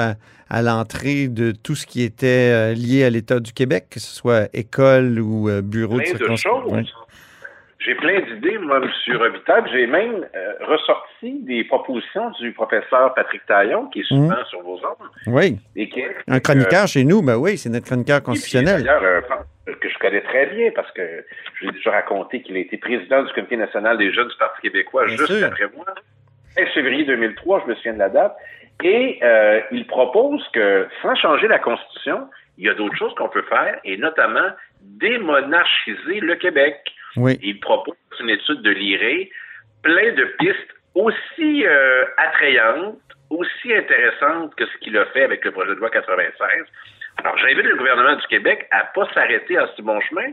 à, 0.49 0.61
l'entrée 0.61 1.29
de 1.29 1.51
tout 1.51 1.75
ce 1.75 1.85
qui 1.85 2.01
était 2.01 2.73
lié 2.73 3.05
à 3.05 3.09
l'État 3.09 3.39
du 3.39 3.53
Québec, 3.53 3.85
que 3.89 4.01
ce 4.01 4.13
soit 4.13 4.49
école 4.53 5.17
ou 5.21 5.49
bureau 5.61 5.97
de 5.99 6.03
circonscription. 6.03 6.83
J'ai 7.83 7.95
plein 7.95 8.19
d'idées, 8.21 8.59
moi, 8.59 8.77
M. 8.77 9.17
Robitaille. 9.17 9.63
J'ai 9.71 9.87
même 9.87 10.27
euh, 10.35 10.53
ressorti 10.61 11.39
des 11.41 11.63
propositions 11.63 12.29
du 12.39 12.51
professeur 12.51 13.13
Patrick 13.15 13.43
Taillon, 13.47 13.87
qui 13.87 14.01
est 14.01 14.03
souvent 14.03 14.37
mhm. 14.37 14.45
sur 14.49 14.61
vos 14.61 14.79
ordres. 14.85 15.11
Oui. 15.25 15.57
un 16.27 16.39
chroniqueur 16.39 16.87
chez 16.87 17.03
nous, 17.03 17.23
ben 17.23 17.37
oui, 17.37 17.57
c'est 17.57 17.69
notre 17.69 17.87
chroniqueur 17.87 18.21
constitutionnel. 18.21 18.83
D'ailleurs, 18.83 19.03
euh, 19.03 19.73
que 19.79 19.89
je 19.89 19.97
connais 19.97 20.21
très 20.21 20.45
bien 20.47 20.69
parce 20.75 20.91
que 20.91 21.25
j'ai 21.59 21.71
déjà 21.71 21.91
raconté 21.91 22.41
qu'il 22.41 22.55
a 22.55 22.59
été 22.59 22.77
président 22.77 23.23
du 23.23 23.33
Comité 23.33 23.57
national 23.57 23.97
des 23.97 24.13
jeunes 24.13 24.27
du 24.27 24.37
Parti 24.37 24.61
québécois 24.61 25.07
juste 25.07 25.43
après 25.43 25.65
moi. 25.75 25.85
15 26.55 26.67
février 26.73 27.05
2003, 27.05 27.63
je 27.65 27.69
me 27.69 27.75
souviens 27.75 27.93
de 27.93 27.99
la 27.99 28.09
date. 28.09 28.35
Et 28.83 29.19
euh, 29.23 29.61
il 29.71 29.87
propose 29.87 30.43
que, 30.53 30.87
sans 31.01 31.15
changer 31.15 31.47
la 31.47 31.59
Constitution, 31.59 32.27
il 32.57 32.65
y 32.65 32.69
a 32.69 32.73
d'autres 32.73 32.97
choses 32.97 33.13
qu'on 33.15 33.29
peut 33.29 33.43
faire, 33.43 33.79
et 33.83 33.97
notamment 33.97 34.49
démonarchiser 34.81 36.19
le 36.19 36.35
Québec. 36.35 36.77
Oui. 37.17 37.37
Il 37.41 37.59
propose 37.59 37.95
une 38.19 38.29
étude 38.29 38.61
de 38.61 38.71
l'IRE, 38.71 39.27
plein 39.83 40.13
de 40.13 40.25
pistes 40.39 40.75
aussi 40.95 41.65
euh, 41.65 42.05
attrayantes, 42.17 42.99
aussi 43.29 43.73
intéressantes 43.73 44.53
que 44.55 44.65
ce 44.65 44.77
qu'il 44.79 44.97
a 44.97 45.05
fait 45.07 45.23
avec 45.23 45.43
le 45.45 45.51
projet 45.51 45.69
de 45.69 45.79
loi 45.79 45.89
96. 45.89 46.33
Alors, 47.17 47.37
j'invite 47.37 47.65
le 47.65 47.77
gouvernement 47.77 48.15
du 48.15 48.27
Québec 48.27 48.67
à 48.71 48.85
pas 48.93 49.07
s'arrêter 49.13 49.57
à 49.57 49.67
ce 49.75 49.81
bon 49.81 49.99
chemin 50.01 50.31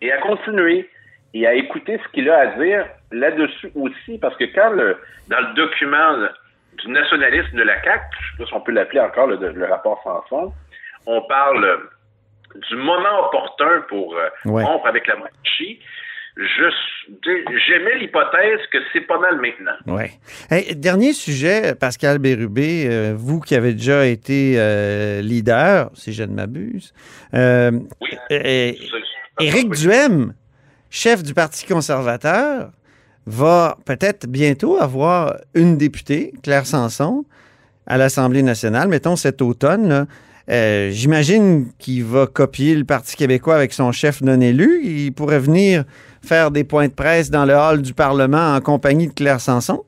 et 0.00 0.12
à 0.12 0.18
continuer 0.18 0.88
et 1.34 1.46
à 1.46 1.54
écouter 1.54 2.00
ce 2.02 2.12
qu'il 2.12 2.30
a 2.30 2.38
à 2.38 2.46
dire 2.58 2.86
là-dessus 3.12 3.70
aussi, 3.74 4.18
parce 4.18 4.36
que 4.36 4.44
quand 4.44 4.70
le, 4.70 4.96
dans 5.28 5.40
le 5.40 5.54
document 5.54 6.28
du 6.74 6.90
nationalisme 6.90 7.56
de 7.56 7.62
la 7.62 7.82
CAQ, 7.82 8.04
je 8.20 8.30
sais 8.30 8.38
pas 8.38 8.46
si 8.46 8.54
on 8.54 8.60
peut 8.60 8.72
l'appeler 8.72 9.00
encore 9.00 9.26
le, 9.26 9.36
le 9.36 9.64
rapport 9.66 10.00
Sanson, 10.02 10.52
on 11.06 11.22
parle 11.22 11.88
du 12.54 12.76
moment 12.76 13.26
opportun 13.26 13.82
pour 13.88 14.16
euh, 14.16 14.28
rompre 14.44 14.86
avec 14.86 15.06
la 15.06 15.16
monarchie. 15.16 15.80
J'aimais 16.38 17.98
l'hypothèse 18.00 18.60
que 18.72 18.78
c'est 18.92 19.00
pas 19.00 19.18
mal 19.18 19.40
maintenant. 19.40 19.72
Oui. 19.86 20.74
dernier 20.76 21.12
sujet, 21.12 21.74
Pascal 21.74 22.18
Bérubé, 22.18 22.86
euh, 22.86 23.14
vous 23.16 23.40
qui 23.40 23.54
avez 23.54 23.72
déjà 23.72 24.06
été 24.06 24.54
euh, 24.56 25.20
leader, 25.20 25.90
si 25.94 26.12
je 26.12 26.22
ne 26.22 26.34
m'abuse. 26.34 26.92
oui. 27.32 28.78
Éric 29.40 29.70
Duhem, 29.70 30.34
chef 30.90 31.22
du 31.22 31.34
Parti 31.34 31.66
conservateur, 31.66 32.70
va 33.26 33.76
peut-être 33.84 34.26
bientôt 34.26 34.78
avoir 34.80 35.36
une 35.54 35.76
députée, 35.76 36.32
Claire 36.42 36.66
Sanson, 36.66 37.24
à 37.86 37.98
l'Assemblée 37.98 38.42
nationale, 38.42 38.88
mettons 38.88 39.16
cet 39.16 39.42
automne. 39.42 39.88
Là. 39.88 40.06
Euh, 40.50 40.90
j'imagine 40.90 41.70
qu'il 41.78 42.04
va 42.04 42.26
copier 42.26 42.74
le 42.74 42.84
Parti 42.84 43.16
québécois 43.16 43.54
avec 43.54 43.72
son 43.72 43.92
chef 43.92 44.22
non 44.22 44.40
élu. 44.40 44.80
Il 44.82 45.12
pourrait 45.12 45.38
venir 45.38 45.84
faire 46.22 46.50
des 46.50 46.64
points 46.64 46.88
de 46.88 46.94
presse 46.94 47.30
dans 47.30 47.44
le 47.44 47.54
hall 47.54 47.82
du 47.82 47.94
Parlement 47.94 48.54
en 48.54 48.60
compagnie 48.60 49.08
de 49.08 49.14
Claire 49.14 49.40
Sanson? 49.40 49.84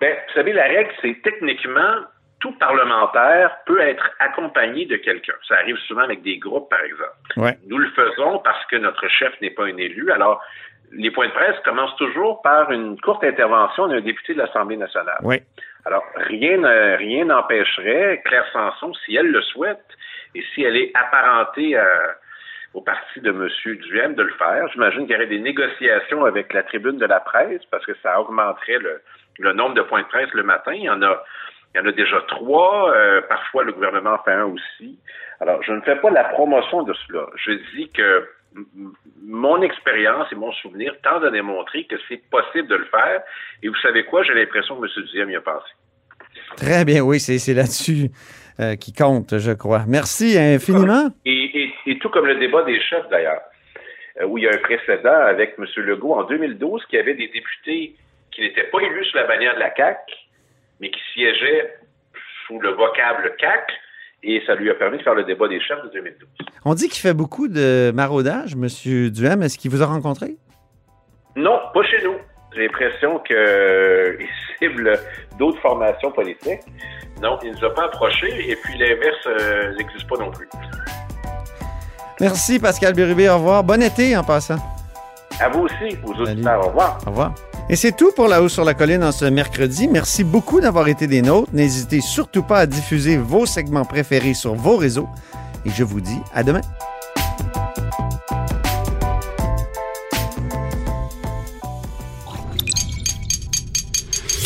Bien, 0.00 0.10
vous 0.10 0.34
savez, 0.34 0.52
la 0.52 0.64
règle, 0.64 0.90
c'est 1.00 1.16
techniquement, 1.22 1.94
tout 2.40 2.52
parlementaire 2.58 3.56
peut 3.64 3.80
être 3.80 4.10
accompagné 4.18 4.86
de 4.86 4.96
quelqu'un. 4.96 5.34
Ça 5.48 5.54
arrive 5.56 5.76
souvent 5.88 6.02
avec 6.02 6.22
des 6.22 6.38
groupes, 6.38 6.68
par 6.68 6.80
exemple. 6.82 7.56
Nous 7.66 7.78
le 7.78 7.88
faisons 7.90 8.38
parce 8.40 8.64
que 8.66 8.76
notre 8.76 9.08
chef 9.08 9.32
n'est 9.40 9.50
pas 9.50 9.64
un 9.64 9.76
élu. 9.76 10.10
Alors, 10.12 10.42
les 10.92 11.10
points 11.10 11.28
de 11.28 11.32
presse 11.32 11.56
commencent 11.64 11.96
toujours 11.96 12.42
par 12.42 12.70
une 12.70 13.00
courte 13.00 13.24
intervention 13.24 13.88
d'un 13.88 14.00
député 14.00 14.34
de 14.34 14.38
l'Assemblée 14.38 14.76
nationale. 14.76 15.18
Oui. 15.22 15.36
Alors, 15.86 16.04
rien 16.16 16.60
rien 16.96 17.24
n'empêcherait 17.26 18.22
Claire 18.24 18.46
Sanson, 18.52 18.92
si 19.04 19.16
elle 19.16 19.30
le 19.30 19.42
souhaite, 19.42 19.84
et 20.34 20.42
si 20.54 20.62
elle 20.62 20.76
est 20.76 20.92
apparentée 20.94 21.76
au 22.74 22.80
parti 22.80 23.20
de 23.20 23.30
M. 23.30 23.48
Duhem, 23.76 24.14
de 24.14 24.22
le 24.22 24.32
faire. 24.32 24.68
J'imagine 24.72 25.02
qu'il 25.02 25.12
y 25.12 25.16
aurait 25.16 25.26
des 25.26 25.38
négociations 25.38 26.24
avec 26.24 26.52
la 26.52 26.64
tribune 26.64 26.98
de 26.98 27.06
la 27.06 27.20
presse, 27.20 27.62
parce 27.70 27.86
que 27.86 27.94
ça 28.02 28.20
augmenterait 28.20 28.78
le, 29.38 29.52
nombre 29.52 29.74
de 29.74 29.82
points 29.82 30.02
de 30.02 30.08
presse 30.08 30.32
le 30.34 30.42
matin. 30.42 30.72
Il 30.74 30.82
y 30.82 30.90
en 30.90 31.00
a, 31.02 31.22
il 31.74 31.78
y 31.78 31.80
en 31.80 31.86
a 31.86 31.92
déjà 31.92 32.20
trois. 32.28 32.92
Euh, 32.94 33.22
parfois, 33.28 33.64
le 33.64 33.72
gouvernement 33.72 34.14
en 34.14 34.22
fait 34.24 34.32
un 34.32 34.46
aussi. 34.46 34.98
Alors, 35.40 35.62
je 35.62 35.72
ne 35.72 35.80
fais 35.82 35.96
pas 35.96 36.10
la 36.10 36.24
promotion 36.24 36.82
de 36.82 36.92
cela. 37.06 37.26
Je 37.36 37.52
dis 37.76 37.88
que 37.90 38.28
mon 39.22 39.62
expérience 39.62 40.26
et 40.32 40.36
mon 40.36 40.52
souvenir 40.52 40.94
tendent 41.02 41.24
à 41.24 41.30
démontrer 41.30 41.84
que 41.84 41.96
c'est 42.08 42.22
possible 42.30 42.68
de 42.68 42.76
le 42.76 42.84
faire. 42.86 43.22
Et 43.62 43.68
vous 43.68 43.76
savez 43.82 44.04
quoi? 44.04 44.22
J'ai 44.22 44.34
l'impression 44.34 44.80
que 44.80 44.86
M. 44.86 45.06
Diem 45.12 45.30
y 45.30 45.36
a 45.36 45.40
pensé. 45.40 45.66
Très 46.56 46.84
bien, 46.84 47.02
oui, 47.02 47.18
c'est 47.20 47.54
là-dessus 47.54 48.10
euh, 48.60 48.76
qui 48.76 48.92
compte, 48.92 49.38
je 49.38 49.52
crois. 49.52 49.84
Merci 49.88 50.38
infiniment. 50.38 51.08
Et, 51.24 51.63
tout 52.00 52.08
comme 52.08 52.26
le 52.26 52.36
débat 52.36 52.62
des 52.62 52.80
chefs, 52.80 53.08
d'ailleurs, 53.08 53.42
euh, 54.20 54.26
où 54.26 54.38
il 54.38 54.44
y 54.44 54.48
a 54.48 54.52
un 54.52 54.58
précédent 54.58 55.20
avec 55.26 55.54
M. 55.58 55.66
Legault 55.76 56.14
en 56.14 56.24
2012 56.24 56.84
qui 56.86 56.96
avait 56.96 57.14
des 57.14 57.28
députés 57.28 57.94
qui 58.30 58.40
n'étaient 58.40 58.64
pas 58.64 58.80
élus 58.80 59.04
sous 59.06 59.16
la 59.16 59.26
bannière 59.26 59.54
de 59.54 59.60
la 59.60 59.70
CAC, 59.70 59.98
mais 60.80 60.90
qui 60.90 61.00
siégeaient 61.12 61.76
sous 62.46 62.58
le 62.60 62.70
vocable 62.70 63.34
CAC 63.38 63.72
et 64.22 64.42
ça 64.46 64.54
lui 64.54 64.70
a 64.70 64.74
permis 64.74 64.98
de 64.98 65.02
faire 65.02 65.14
le 65.14 65.24
débat 65.24 65.48
des 65.48 65.60
chefs 65.60 65.82
de 65.84 65.90
2012. 65.90 66.28
On 66.64 66.74
dit 66.74 66.88
qu'il 66.88 67.00
fait 67.00 67.14
beaucoup 67.14 67.46
de 67.46 67.92
maraudage, 67.94 68.54
M. 68.54 68.66
Duhem. 69.10 69.42
Est-ce 69.42 69.58
qu'il 69.58 69.70
vous 69.70 69.82
a 69.82 69.86
rencontré? 69.86 70.36
Non, 71.36 71.60
pas 71.72 71.82
chez 71.84 72.02
nous. 72.02 72.16
J'ai 72.54 72.62
l'impression 72.62 73.18
qu'il 73.20 73.36
euh, 73.36 74.16
cible 74.58 74.92
d'autres 75.38 75.60
formations 75.60 76.12
politiques. 76.12 76.60
Non, 77.20 77.38
il 77.42 77.50
ne 77.50 77.56
nous 77.56 77.64
a 77.64 77.74
pas 77.74 77.84
approchés 77.86 78.50
et 78.50 78.56
puis 78.56 78.78
l'inverse 78.78 79.26
euh, 79.26 79.74
n'existe 79.74 80.08
pas 80.08 80.16
non 80.16 80.30
plus. 80.30 80.48
Merci 82.20 82.58
Pascal 82.58 82.94
Bérubé. 82.94 83.28
Au 83.28 83.36
revoir. 83.36 83.64
Bon 83.64 83.82
été 83.82 84.16
en 84.16 84.24
passant. 84.24 84.58
À 85.40 85.48
vous 85.48 85.62
aussi, 85.62 85.96
aux 86.04 86.12
auditeurs. 86.12 86.60
Au 86.64 86.68
revoir. 86.68 86.98
Au 87.06 87.10
revoir. 87.10 87.34
Et 87.68 87.76
c'est 87.76 87.92
tout 87.92 88.12
pour 88.14 88.28
La 88.28 88.42
Haut 88.42 88.48
sur 88.48 88.64
la 88.64 88.74
Colline 88.74 89.02
en 89.02 89.12
ce 89.12 89.24
mercredi. 89.24 89.88
Merci 89.88 90.22
beaucoup 90.22 90.60
d'avoir 90.60 90.86
été 90.88 91.06
des 91.06 91.22
nôtres. 91.22 91.50
N'hésitez 91.52 92.00
surtout 92.00 92.42
pas 92.42 92.60
à 92.60 92.66
diffuser 92.66 93.16
vos 93.16 93.46
segments 93.46 93.84
préférés 93.84 94.34
sur 94.34 94.54
vos 94.54 94.76
réseaux. 94.76 95.08
Et 95.64 95.70
je 95.70 95.82
vous 95.82 96.00
dis 96.00 96.20
à 96.34 96.42
demain. 96.42 96.60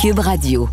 Cube 0.01 0.21
Radio. 0.21 0.69